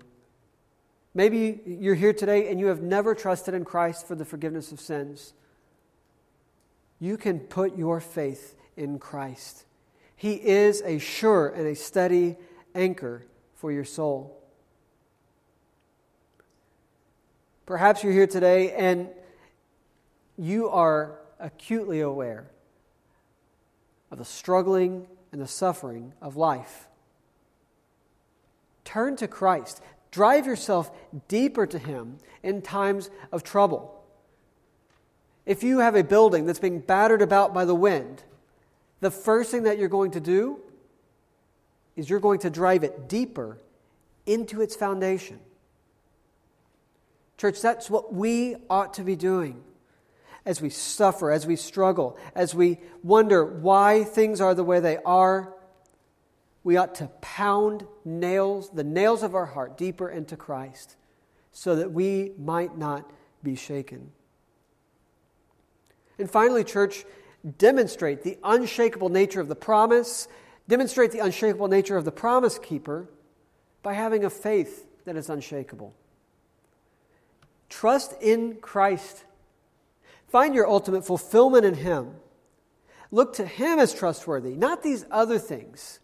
Maybe 1.12 1.60
you're 1.66 1.94
here 1.94 2.12
today 2.12 2.48
and 2.50 2.60
you 2.60 2.66
have 2.66 2.82
never 2.82 3.14
trusted 3.14 3.54
in 3.54 3.64
Christ 3.64 4.06
for 4.06 4.14
the 4.14 4.24
forgiveness 4.24 4.70
of 4.70 4.80
sins. 4.80 5.32
You 6.98 7.16
can 7.16 7.40
put 7.40 7.76
your 7.76 8.00
faith 8.00 8.56
in 8.76 8.98
Christ. 8.98 9.64
He 10.16 10.34
is 10.34 10.82
a 10.82 10.98
sure 10.98 11.48
and 11.48 11.66
a 11.66 11.74
steady 11.74 12.36
anchor 12.74 13.26
for 13.54 13.70
your 13.70 13.84
soul. 13.84 14.42
Perhaps 17.66 18.02
you're 18.02 18.12
here 18.12 18.26
today 18.26 18.72
and 18.72 19.08
you 20.38 20.68
are 20.68 21.18
acutely 21.40 22.00
aware 22.00 22.50
of 24.10 24.18
the 24.18 24.24
struggling 24.24 25.06
and 25.32 25.40
the 25.40 25.46
suffering 25.46 26.12
of 26.22 26.36
life. 26.36 26.88
Turn 28.84 29.16
to 29.16 29.26
Christ. 29.26 29.82
Drive 30.10 30.46
yourself 30.46 30.90
deeper 31.28 31.66
to 31.66 31.78
Him 31.78 32.18
in 32.42 32.62
times 32.62 33.10
of 33.32 33.42
trouble. 33.42 33.95
If 35.46 35.62
you 35.62 35.78
have 35.78 35.94
a 35.94 36.02
building 36.04 36.44
that's 36.44 36.58
being 36.58 36.80
battered 36.80 37.22
about 37.22 37.54
by 37.54 37.64
the 37.64 37.74
wind, 37.74 38.24
the 39.00 39.10
first 39.10 39.50
thing 39.50 39.62
that 39.62 39.78
you're 39.78 39.88
going 39.88 40.10
to 40.10 40.20
do 40.20 40.60
is 41.94 42.10
you're 42.10 42.20
going 42.20 42.40
to 42.40 42.50
drive 42.50 42.84
it 42.84 43.08
deeper 43.08 43.58
into 44.26 44.60
its 44.60 44.76
foundation. 44.76 45.38
Church, 47.38 47.60
that's 47.62 47.88
what 47.88 48.12
we 48.12 48.56
ought 48.68 48.94
to 48.94 49.02
be 49.02 49.14
doing 49.14 49.62
as 50.46 50.62
we 50.62 50.70
suffer, 50.70 51.30
as 51.30 51.46
we 51.46 51.56
struggle, 51.56 52.16
as 52.34 52.54
we 52.54 52.78
wonder 53.02 53.44
why 53.44 54.04
things 54.04 54.40
are 54.40 54.54
the 54.54 54.64
way 54.64 54.80
they 54.80 54.96
are, 54.98 55.52
we 56.62 56.76
ought 56.76 56.94
to 56.96 57.06
pound 57.20 57.86
nails, 58.04 58.70
the 58.70 58.84
nails 58.84 59.22
of 59.22 59.34
our 59.34 59.46
heart, 59.46 59.76
deeper 59.76 60.08
into 60.08 60.36
Christ 60.36 60.96
so 61.52 61.76
that 61.76 61.92
we 61.92 62.32
might 62.38 62.78
not 62.78 63.10
be 63.42 63.54
shaken. 63.54 64.12
And 66.18 66.30
finally, 66.30 66.64
church, 66.64 67.04
demonstrate 67.58 68.22
the 68.22 68.38
unshakable 68.42 69.08
nature 69.08 69.40
of 69.40 69.48
the 69.48 69.56
promise, 69.56 70.28
demonstrate 70.68 71.12
the 71.12 71.20
unshakable 71.20 71.68
nature 71.68 71.96
of 71.96 72.04
the 72.04 72.12
promise 72.12 72.58
keeper 72.58 73.08
by 73.82 73.92
having 73.92 74.24
a 74.24 74.30
faith 74.30 74.86
that 75.04 75.16
is 75.16 75.30
unshakable. 75.30 75.94
Trust 77.68 78.14
in 78.20 78.56
Christ 78.56 79.24
Find 80.28 80.54
your 80.54 80.68
ultimate 80.68 81.04
fulfillment 81.04 81.64
in 81.64 81.74
Him. 81.74 82.14
Look 83.10 83.34
to 83.34 83.46
Him 83.46 83.78
as 83.78 83.94
trustworthy, 83.94 84.54
not 84.54 84.82
these 84.82 85.04
other 85.10 85.38
things. 85.38 86.00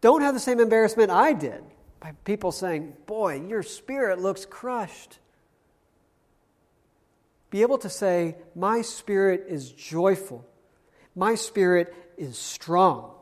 Don't 0.00 0.22
have 0.22 0.34
the 0.34 0.40
same 0.40 0.60
embarrassment 0.60 1.10
I 1.10 1.32
did 1.32 1.62
by 2.00 2.12
people 2.24 2.52
saying, 2.52 2.94
Boy, 3.06 3.42
your 3.46 3.62
spirit 3.62 4.20
looks 4.20 4.44
crushed. 4.44 5.18
Be 7.50 7.62
able 7.62 7.78
to 7.78 7.88
say, 7.88 8.36
My 8.54 8.82
spirit 8.82 9.46
is 9.48 9.70
joyful, 9.70 10.46
my 11.14 11.34
spirit 11.34 11.94
is 12.16 12.38
strong. 12.38 13.12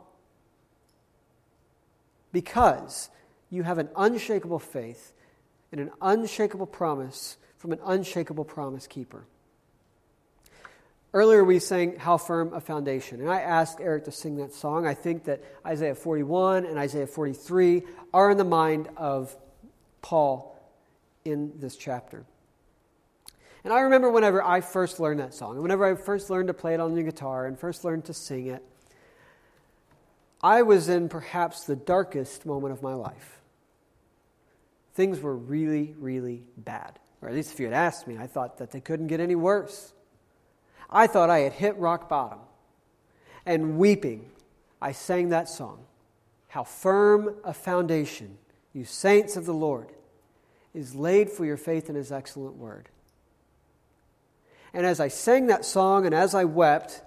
Because 2.32 3.08
you 3.50 3.62
have 3.62 3.78
an 3.78 3.88
unshakable 3.96 4.58
faith 4.58 5.12
and 5.72 5.80
an 5.80 5.90
unshakable 6.02 6.66
promise 6.66 7.36
from 7.56 7.72
an 7.72 7.78
unshakable 7.84 8.44
promise 8.44 8.86
keeper. 8.86 9.24
Earlier, 11.14 11.42
we 11.44 11.60
sang 11.60 11.96
How 11.96 12.18
Firm 12.18 12.52
a 12.52 12.60
Foundation, 12.60 13.20
and 13.20 13.30
I 13.30 13.40
asked 13.40 13.80
Eric 13.80 14.04
to 14.04 14.12
sing 14.12 14.36
that 14.36 14.52
song. 14.52 14.86
I 14.86 14.92
think 14.92 15.24
that 15.24 15.42
Isaiah 15.64 15.94
41 15.94 16.66
and 16.66 16.78
Isaiah 16.78 17.06
43 17.06 17.84
are 18.12 18.30
in 18.30 18.36
the 18.36 18.44
mind 18.44 18.88
of 18.98 19.34
Paul 20.02 20.60
in 21.24 21.52
this 21.58 21.76
chapter. 21.76 22.26
And 23.66 23.74
I 23.74 23.80
remember 23.80 24.08
whenever 24.08 24.40
I 24.40 24.60
first 24.60 25.00
learned 25.00 25.18
that 25.18 25.34
song, 25.34 25.54
and 25.54 25.62
whenever 25.62 25.84
I 25.84 25.96
first 25.96 26.30
learned 26.30 26.46
to 26.46 26.54
play 26.54 26.74
it 26.74 26.78
on 26.78 26.94
the 26.94 27.02
guitar 27.02 27.46
and 27.46 27.58
first 27.58 27.84
learned 27.84 28.04
to 28.04 28.14
sing 28.14 28.46
it, 28.46 28.62
I 30.40 30.62
was 30.62 30.88
in 30.88 31.08
perhaps 31.08 31.64
the 31.64 31.74
darkest 31.74 32.46
moment 32.46 32.72
of 32.72 32.80
my 32.80 32.94
life 32.94 33.40
things 34.94 35.20
were 35.20 35.36
really, 35.36 35.94
really 35.98 36.42
bad. 36.56 36.98
Or 37.20 37.28
at 37.28 37.34
least 37.34 37.52
if 37.52 37.58
you 37.58 37.66
had 37.66 37.74
asked 37.74 38.06
me, 38.06 38.16
I 38.16 38.26
thought 38.26 38.58
that 38.58 38.70
they 38.70 38.80
couldn't 38.80 39.08
get 39.08 39.18
any 39.18 39.34
worse. 39.34 39.92
I 40.88 41.06
thought 41.06 41.28
I 41.28 41.40
had 41.40 41.52
hit 41.52 41.76
rock 41.76 42.08
bottom. 42.08 42.38
And 43.44 43.78
weeping, 43.78 44.30
I 44.80 44.92
sang 44.92 45.28
that 45.30 45.48
song. 45.48 45.80
How 46.48 46.62
firm 46.64 47.34
a 47.44 47.52
foundation, 47.52 48.38
you 48.72 48.84
saints 48.84 49.36
of 49.36 49.44
the 49.44 49.52
Lord, 49.52 49.88
is 50.72 50.94
laid 50.94 51.30
for 51.30 51.44
your 51.44 51.56
faith 51.56 51.90
in 51.90 51.96
his 51.96 52.10
excellent 52.10 52.56
word. 52.56 52.88
And 54.76 54.84
as 54.84 55.00
I 55.00 55.08
sang 55.08 55.46
that 55.46 55.64
song 55.64 56.04
and 56.04 56.14
as 56.14 56.34
I 56.34 56.44
wept, 56.44 57.00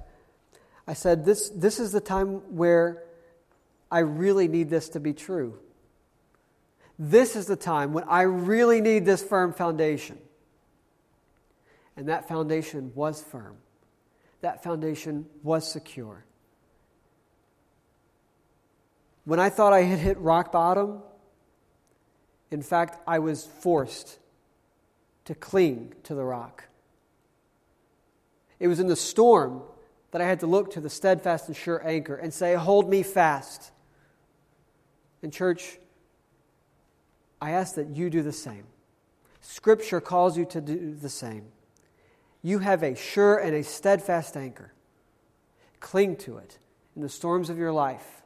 I 0.88 0.94
said, 0.94 1.24
This, 1.24 1.50
this 1.50 1.80
is 1.80 1.92
the 1.92 2.02
time 2.02 2.56
where 2.56 3.04
I 3.92 4.00
really 4.00 4.48
need 4.48 4.72
this 4.72 4.90
to 4.90 5.00
be 5.00 5.14
true. 5.14 5.60
This 6.98 7.36
is 7.36 7.46
the 7.46 7.56
time 7.56 7.94
when 7.94 8.06
I 8.06 8.24
really 8.24 8.82
need 8.82 9.06
this 9.06 9.22
firm 9.22 9.54
foundation. 9.54 10.18
And 11.96 12.10
that 12.10 12.28
foundation 12.28 12.92
was 12.96 13.22
firm, 13.22 13.58
that 14.42 14.64
foundation 14.64 15.28
was 15.44 15.72
secure. 15.72 16.26
When 19.26 19.40
I 19.40 19.50
thought 19.50 19.74
I 19.74 19.84
had 19.84 20.00
hit 20.00 20.18
rock 20.18 20.52
bottom, 20.52 21.04
in 22.50 22.64
fact, 22.64 23.00
I 23.06 23.20
was 23.20 23.46
forced 23.46 24.18
to 25.26 25.36
cling 25.36 25.94
to 26.06 26.16
the 26.16 26.24
rock. 26.24 26.69
It 28.60 28.68
was 28.68 28.80
in 28.80 28.88
the 28.88 28.96
storm 28.96 29.62
that 30.12 30.22
I 30.22 30.26
had 30.26 30.40
to 30.42 30.48
look 30.48 30.72
to 30.72 30.82
the 30.82 30.90
steadfast 30.90 31.48
and 31.48 31.56
sure 31.56 31.86
anchor 31.88 32.16
and 32.16 32.34
say, 32.34 32.56
Hold 32.56 32.90
me 32.90 33.04
fast. 33.04 33.72
And, 35.22 35.32
church, 35.32 35.78
I 37.42 37.52
ask 37.52 37.76
that 37.76 37.90
you 37.90 38.10
do 38.10 38.22
the 38.22 38.32
same. 38.32 38.64
Scripture 39.42 40.02
calls 40.02 40.38
you 40.38 40.46
to 40.46 40.62
do 40.62 40.96
the 40.96 41.10
same. 41.10 41.46
You 42.42 42.60
have 42.60 42.84
a 42.84 42.96
sure 42.96 43.38
and 43.38 43.56
a 43.56 43.64
steadfast 43.64 44.38
anchor. 44.38 44.74
Cling 45.80 46.18
to 46.18 46.38
it 46.38 46.58
in 46.96 47.02
the 47.02 47.10
storms 47.10 47.50
of 47.50 47.58
your 47.58 47.72
life. 47.72 48.22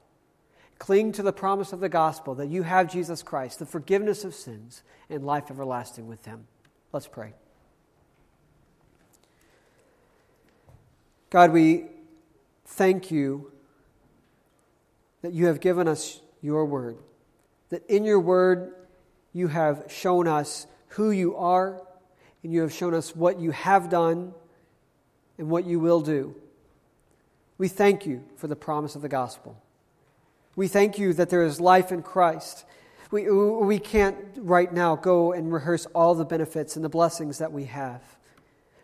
Cling 0.79 1.11
to 1.13 1.23
the 1.23 1.34
promise 1.34 1.71
of 1.73 1.79
the 1.79 1.89
gospel 1.89 2.36
that 2.36 2.49
you 2.49 2.63
have 2.63 2.91
Jesus 2.91 3.23
Christ, 3.23 3.59
the 3.59 3.65
forgiveness 3.65 4.23
of 4.23 4.36
sins, 4.36 4.84
and 5.09 5.23
life 5.23 5.49
everlasting 5.49 6.07
with 6.07 6.25
Him. 6.25 6.47
Let's 6.91 7.07
pray. 7.07 7.34
God, 11.34 11.51
we 11.51 11.86
thank 12.63 13.09
you 13.09 13.51
that 15.23 15.34
you 15.34 15.47
have 15.47 15.59
given 15.59 15.88
us 15.88 16.21
your 16.43 16.63
word, 16.63 16.99
that 17.69 17.84
in 17.89 18.05
your 18.05 18.19
word 18.19 18.75
you 19.34 19.47
have 19.47 19.86
shown 19.89 20.27
us 20.27 20.67
who 20.89 21.09
you 21.09 21.36
are, 21.36 21.81
and 22.43 22.53
you 22.53 22.61
have 22.61 22.71
shown 22.71 22.93
us 22.93 23.15
what 23.15 23.39
you 23.39 23.49
have 23.49 23.89
done 23.89 24.36
and 25.39 25.49
what 25.49 25.65
you 25.65 25.79
will 25.79 26.01
do. 26.01 26.36
We 27.57 27.67
thank 27.67 28.05
you 28.05 28.23
for 28.36 28.45
the 28.45 28.55
promise 28.55 28.95
of 28.95 29.01
the 29.01 29.09
gospel. 29.09 29.59
We 30.55 30.67
thank 30.67 30.99
you 30.99 31.13
that 31.13 31.31
there 31.31 31.41
is 31.43 31.59
life 31.59 31.91
in 31.91 32.03
Christ. 32.03 32.63
We, 33.09 33.27
we 33.31 33.79
can't 33.79 34.17
right 34.38 34.71
now 34.71 34.97
go 34.97 35.31
and 35.31 35.51
rehearse 35.51 35.88
all 35.95 36.13
the 36.13 36.25
benefits 36.25 36.75
and 36.75 36.86
the 36.86 36.89
blessings 36.89 37.39
that 37.39 37.51
we 37.51 37.65
have. 37.65 38.03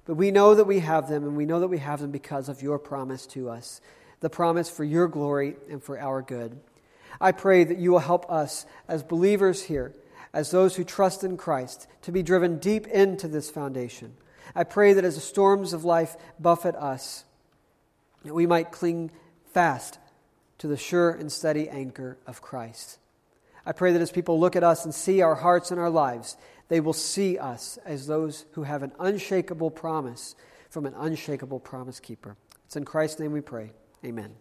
But 0.09 0.17
we 0.17 0.31
know 0.31 0.55
that 0.55 0.65
we 0.65 0.79
have 0.79 1.07
them, 1.07 1.23
and 1.23 1.37
we 1.37 1.45
know 1.45 1.59
that 1.59 1.67
we 1.67 1.77
have 1.77 2.01
them 2.01 2.09
because 2.09 2.49
of 2.49 2.63
your 2.63 2.79
promise 2.79 3.27
to 3.27 3.47
us 3.47 3.79
the 4.21 4.29
promise 4.29 4.67
for 4.67 4.83
your 4.83 5.07
glory 5.07 5.55
and 5.69 5.83
for 5.83 5.99
our 5.99 6.23
good. 6.23 6.59
I 7.21 7.31
pray 7.31 7.63
that 7.63 7.77
you 7.77 7.91
will 7.91 7.99
help 7.99 8.25
us 8.27 8.65
as 8.87 9.03
believers 9.03 9.61
here 9.61 9.93
as 10.33 10.49
those 10.49 10.75
who 10.75 10.83
trust 10.83 11.23
in 11.23 11.37
Christ, 11.37 11.85
to 12.01 12.11
be 12.11 12.23
driven 12.23 12.57
deep 12.57 12.87
into 12.87 13.27
this 13.27 13.51
foundation. 13.51 14.15
I 14.55 14.63
pray 14.63 14.93
that 14.93 15.05
as 15.05 15.13
the 15.13 15.21
storms 15.21 15.73
of 15.73 15.85
life 15.85 16.17
buffet 16.39 16.75
us, 16.75 17.23
that 18.23 18.33
we 18.33 18.47
might 18.47 18.71
cling 18.71 19.11
fast 19.53 19.99
to 20.57 20.67
the 20.67 20.75
sure 20.75 21.11
and 21.11 21.31
steady 21.31 21.69
anchor 21.69 22.17
of 22.25 22.41
Christ. 22.41 22.97
I 23.63 23.73
pray 23.73 23.93
that 23.93 24.01
as 24.01 24.11
people 24.11 24.39
look 24.39 24.55
at 24.55 24.63
us 24.63 24.85
and 24.85 24.95
see 24.95 25.21
our 25.21 25.35
hearts 25.35 25.69
and 25.69 25.79
our 25.79 25.91
lives, 25.91 26.35
they 26.69 26.79
will 26.79 26.93
see 26.93 27.37
us 27.37 27.77
as 27.83 28.07
those 28.07 28.45
who 28.53 28.63
have 28.63 28.81
an 28.81 28.93
unshakable 28.99 29.71
promise 29.71 30.35
from 30.69 30.85
an 30.85 30.93
unshakable 30.95 31.59
promise 31.59 31.99
keeper. 31.99 32.37
It's 32.65 32.75
in 32.75 32.85
Christ's 32.85 33.19
name 33.19 33.31
we 33.31 33.41
pray. 33.41 33.71
Amen. 34.05 34.35